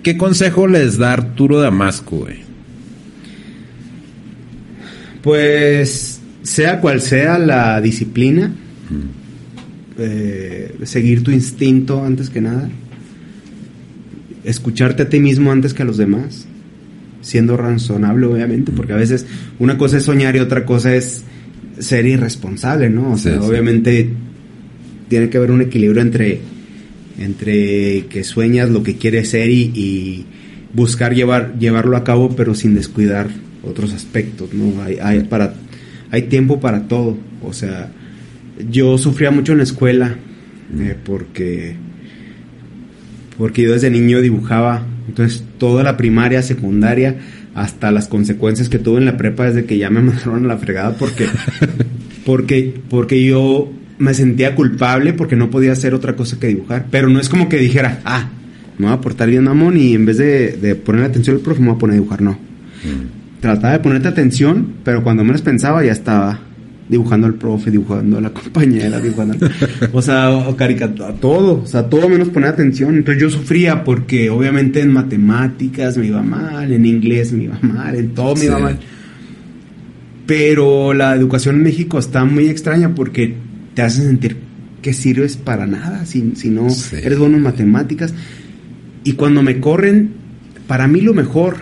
[0.04, 2.50] qué consejo les da Arturo Damasco, güey?
[5.22, 8.52] Pues, sea cual sea la disciplina,
[10.00, 12.70] eh, seguir tu instinto antes que nada,
[14.44, 16.46] escucharte a ti mismo antes que a los demás,
[17.22, 19.26] siendo razonable, obviamente, porque a veces
[19.60, 21.24] una cosa es soñar y otra cosa es
[21.80, 23.12] ser irresponsable, ¿no?
[23.12, 23.48] O Sí, sea, sí.
[23.48, 24.10] obviamente
[25.10, 26.40] tiene que haber un equilibrio entre,
[27.20, 30.26] entre que sueñas lo que quieres ser y, y
[30.74, 33.28] buscar llevar, llevarlo a cabo, pero sin descuidar
[33.64, 34.82] otros aspectos, ¿no?
[34.84, 35.54] Hay, hay, para,
[36.12, 37.92] hay tiempo para todo, o sea,
[38.68, 40.16] yo sufría mucho en la escuela
[40.78, 41.76] eh, porque
[43.38, 47.16] porque yo desde niño dibujaba, entonces toda la primaria, secundaria,
[47.56, 50.58] hasta las consecuencias que tuve en la prepa desde que ya me mandaron a la
[50.58, 51.26] fregada porque
[52.26, 57.10] porque porque yo me sentía culpable porque no podía hacer otra cosa que dibujar, pero
[57.10, 58.30] no es como que dijera, ah,
[58.78, 61.62] me voy a portar bien mamón y en vez de, de poner atención al profe
[61.62, 62.38] me voy a poner a dibujar, no.
[63.42, 66.42] Trataba de ponerte atención, pero cuando menos pensaba ya estaba
[66.90, 69.38] dibujando al profe, dibujando a la compañera, dibujando,
[69.94, 72.96] o sea, o caricatura, todo, o sea, todo menos poner atención.
[72.96, 77.94] Entonces yo sufría porque obviamente en matemáticas me iba mal, en inglés me iba mal,
[77.96, 78.80] en todo me iba mal.
[80.26, 83.34] Pero la educación en México está muy extraña porque
[83.74, 84.38] te hace sentir
[84.82, 86.98] que sirves para nada si, si no Sí.
[87.04, 88.14] eres bueno en matemáticas.
[89.04, 90.12] Y cuando me corren,
[90.68, 91.58] para mí lo mejor,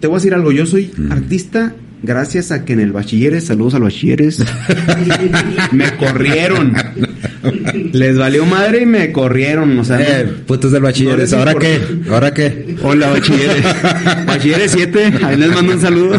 [0.00, 1.12] te voy a decir algo, yo soy Mm.
[1.12, 4.44] artista gracias a que en el bachilleres, saludos al bachilleres,
[5.72, 6.74] me corrieron.
[7.92, 11.80] Les valió madre y me corrieron, o sea, Eh, putos del bachilleres, No ¿ahora qué?
[12.10, 12.76] ¿Ahora qué?
[12.82, 13.64] Hola, bachilleres.
[14.26, 16.18] bachilleres 7, ahí les mando un saludo.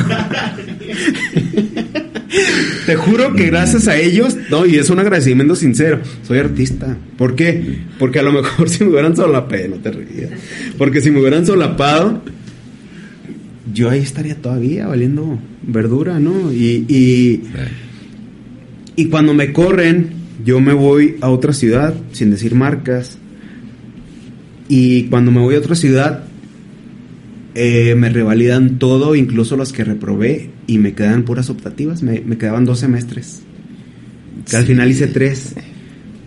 [2.86, 6.96] Te juro que gracias a ellos, no, y es un agradecimiento sincero, soy artista.
[7.18, 7.80] ¿Por qué?
[8.00, 10.30] Porque a lo mejor si me hubieran solapado, no te rías.
[10.78, 12.22] Porque si me hubieran solapado,
[13.74, 16.52] yo ahí estaría todavía valiendo verdura, ¿no?
[16.52, 17.44] Y, y,
[18.96, 20.10] y cuando me corren,
[20.44, 23.18] yo me voy a otra ciudad, sin decir marcas.
[24.70, 26.24] Y cuando me voy a otra ciudad,
[27.56, 32.04] eh, me revalidan todo, incluso los que reprobé, y me quedan puras optativas.
[32.04, 33.42] Me, me quedaban dos semestres.
[34.50, 35.56] Que al final hice tres.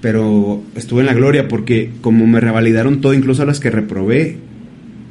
[0.01, 4.39] Pero estuve en la gloria porque como me revalidaron todo, incluso las que reprobé,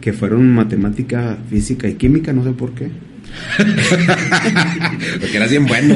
[0.02, 2.90] que fueron matemática, física y química, no sé por qué.
[5.20, 5.96] Porque eras bien bueno.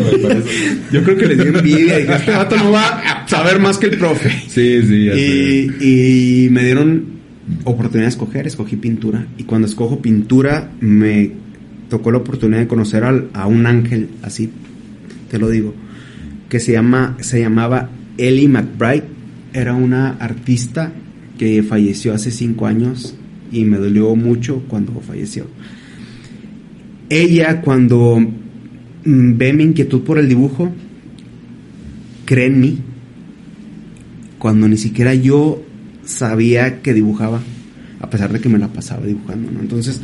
[0.92, 1.98] Yo creo que les di envidia.
[1.98, 4.30] Dije, este vato no va a saber más que el profe.
[4.48, 5.10] Sí, sí.
[5.80, 7.06] Y, y me dieron
[7.64, 9.26] oportunidad de escoger, escogí pintura.
[9.38, 11.32] Y cuando escojo pintura, me
[11.90, 14.50] tocó la oportunidad de conocer al- a un ángel, así
[15.30, 15.74] te lo digo,
[16.50, 19.04] que se, llama, se llamaba Ellie McBride.
[19.54, 20.92] Era una artista
[21.38, 23.16] que falleció hace cinco años
[23.54, 25.48] y me dolió mucho cuando falleció.
[27.10, 30.72] Ella, cuando mm, ve mi inquietud por el dibujo,
[32.26, 32.80] cree en mí
[34.44, 35.64] cuando ni siquiera yo
[36.04, 37.42] sabía que dibujaba,
[38.02, 39.50] a pesar de que me la pasaba dibujando.
[39.58, 40.02] Entonces,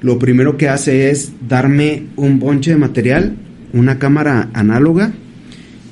[0.00, 3.36] lo primero que hace es darme un bonche de material,
[3.74, 5.12] una cámara análoga,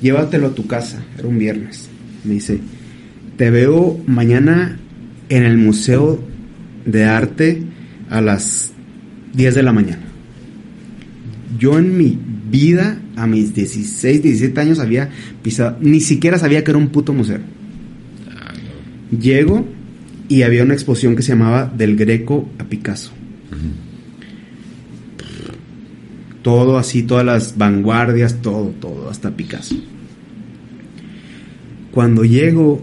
[0.01, 1.89] llévatelo a tu casa, era un viernes.
[2.23, 2.59] Me dice,
[3.37, 4.79] te veo mañana
[5.29, 6.19] en el Museo
[6.85, 7.63] de Arte
[8.09, 8.71] a las
[9.33, 10.03] 10 de la mañana.
[11.57, 12.17] Yo en mi
[12.49, 15.09] vida, a mis 16, 17 años, había
[15.41, 17.39] pisado, ni siquiera sabía que era un puto museo.
[19.11, 19.65] Llego
[20.27, 23.11] y había una exposición que se llamaba Del Greco a Picasso.
[26.41, 29.75] Todo así, todas las vanguardias, todo, todo, hasta Picasso.
[31.91, 32.81] Cuando llego,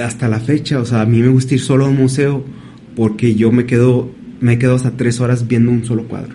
[0.00, 2.44] hasta la fecha, o sea, a mí me gusta ir solo a un museo
[2.96, 4.10] porque yo me quedo,
[4.40, 6.34] me quedo hasta tres horas viendo un solo cuadro.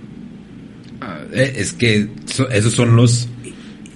[1.02, 3.28] Ah, eh, Es que so- esos son los,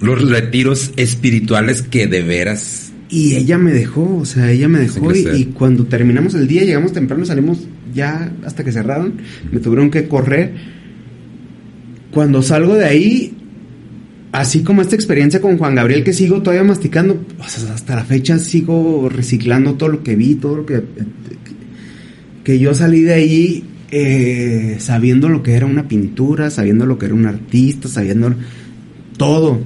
[0.01, 2.91] los retiros espirituales que de veras.
[3.09, 6.93] Y ella me dejó, o sea, ella me dejó y cuando terminamos el día, llegamos
[6.93, 7.59] temprano, salimos
[7.93, 9.13] ya hasta que cerraron,
[9.51, 10.53] me tuvieron que correr.
[12.11, 13.33] Cuando salgo de ahí,
[14.31, 19.09] así como esta experiencia con Juan Gabriel que sigo todavía masticando, hasta la fecha sigo
[19.09, 20.83] reciclando todo lo que vi, todo lo que...
[22.43, 27.07] Que yo salí de ahí eh, sabiendo lo que era una pintura, sabiendo lo que
[27.07, 28.33] era un artista, sabiendo
[29.17, 29.59] todo.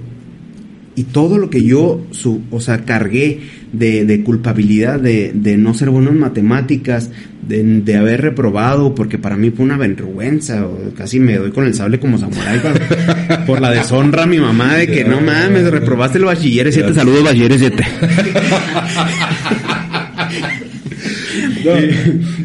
[0.95, 3.39] Y todo lo que yo, su, o sea, cargué
[3.71, 7.09] de, de culpabilidad, de, de no ser bueno en matemáticas,
[7.47, 11.65] de, de haber reprobado, porque para mí fue una vergüenza, o casi me doy con
[11.65, 15.69] el sable como samurái por, por la deshonra a mi mamá de que no mames,
[15.69, 17.83] reprobaste el bachiller 7, saludos bachiller 7.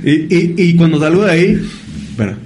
[0.04, 1.62] y, y, y cuando salgo de ahí,
[2.10, 2.36] espera,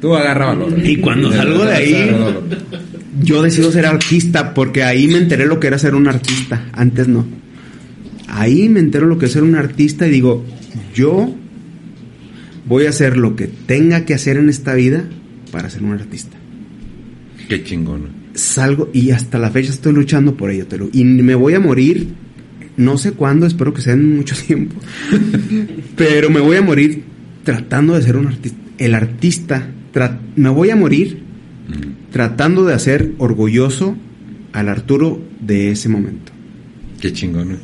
[0.00, 0.74] Tú agarra valor.
[0.84, 2.10] Y cuando salgo de ahí-
[3.22, 7.06] yo decido ser artista porque ahí me enteré lo que era ser un artista, antes
[7.06, 7.24] no.
[8.42, 10.44] Ahí me entero lo que es ser un artista y digo,
[10.94, 11.34] yo
[12.66, 15.04] voy a hacer lo que tenga que hacer en esta vida
[15.50, 16.36] para ser un artista.
[17.48, 18.08] Qué chingón.
[18.34, 21.60] Salgo y hasta la fecha estoy luchando por ello, te lo- y me voy a
[21.60, 22.08] morir,
[22.76, 24.76] no sé cuándo, espero que sea en mucho tiempo,
[25.96, 27.02] pero me voy a morir
[27.44, 28.58] tratando de ser un artista.
[28.78, 29.68] El artista,
[30.36, 31.20] me voy a morir
[31.68, 32.10] Mm.
[32.10, 33.96] tratando de hacer orgulloso
[34.52, 36.32] al Arturo de ese momento.
[37.00, 37.56] Qué chingón.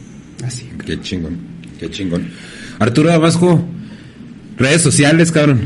[0.44, 0.66] Así.
[0.84, 1.36] Qué chingón.
[1.78, 2.28] Qué chingón.
[2.78, 3.64] Arturo Damasco,
[4.56, 5.60] redes sociales, cabrón.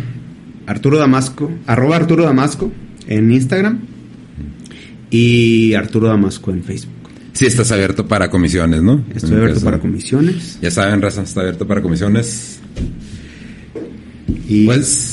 [0.67, 2.73] Arturo Damasco, arroba Arturo Damasco
[3.09, 3.81] en Instagram
[5.11, 6.93] y Arturo Damasco en Facebook.
[7.33, 9.05] Sí, estás abierto para comisiones, ¿no?
[9.15, 12.61] Estoy abierto caso- para comisiones Ya saben, raza, está abierto para comisiones.
[14.49, 15.12] y Pues,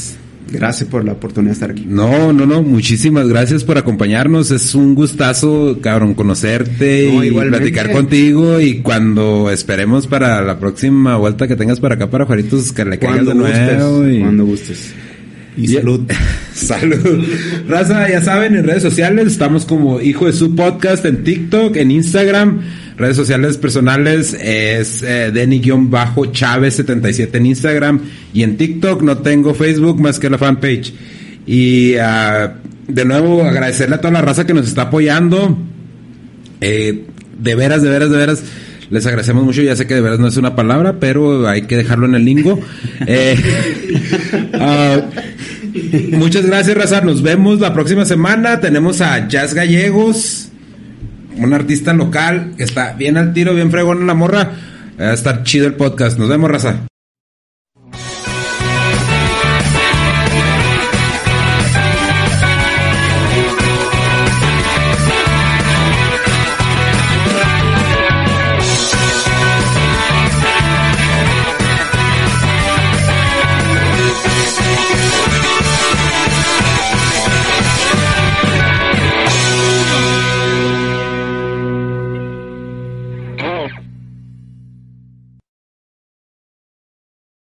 [0.52, 1.86] Gracias por la oportunidad de estar aquí.
[1.88, 4.52] No, no, no, muchísimas gracias por acompañarnos.
[4.52, 7.58] Es un gustazo, cabrón, conocerte No, y igualmente.
[7.60, 8.60] platicar contigo.
[8.60, 12.98] Y cuando esperemos para la próxima vuelta que tengas para acá, para Juaritos, que le
[13.00, 13.98] caigas de nuevo.
[13.98, 14.16] gustes.
[14.16, 14.94] y- Cuando gustes.
[15.58, 16.02] Y- salud.
[16.54, 17.24] Salud.
[17.68, 21.92] Raza, ya saben, en redes sociales estamos como Hijo de su Podcast en TikTok, en
[21.92, 22.62] Instagram.
[23.00, 28.02] Redes sociales personales es eh, Denny-Chávez77 en Instagram
[28.34, 30.94] y en TikTok no tengo Facebook más que la fanpage.
[31.48, 32.56] Y ah,
[32.90, 35.58] de nuevo agradecerle a toda la raza que nos está apoyando.
[36.60, 37.06] Eh,
[37.38, 38.44] de veras, de veras, de veras.
[38.90, 39.62] Les agradecemos mucho.
[39.62, 42.26] Ya sé que de veras no es una palabra, pero hay que dejarlo en el
[42.26, 42.60] lingo.
[43.08, 43.38] Eh,
[44.56, 45.00] ah,
[46.12, 47.00] muchas gracias, Raza.
[47.00, 48.60] Nos vemos la próxima semana.
[48.60, 50.49] Tenemos a Jazz Gallegos,
[51.42, 54.52] un artista local que está bien al tiro, bien fregón en la morra.
[55.00, 56.20] Va a estar chido el podcast.
[56.20, 56.90] Nos vemos, Raza.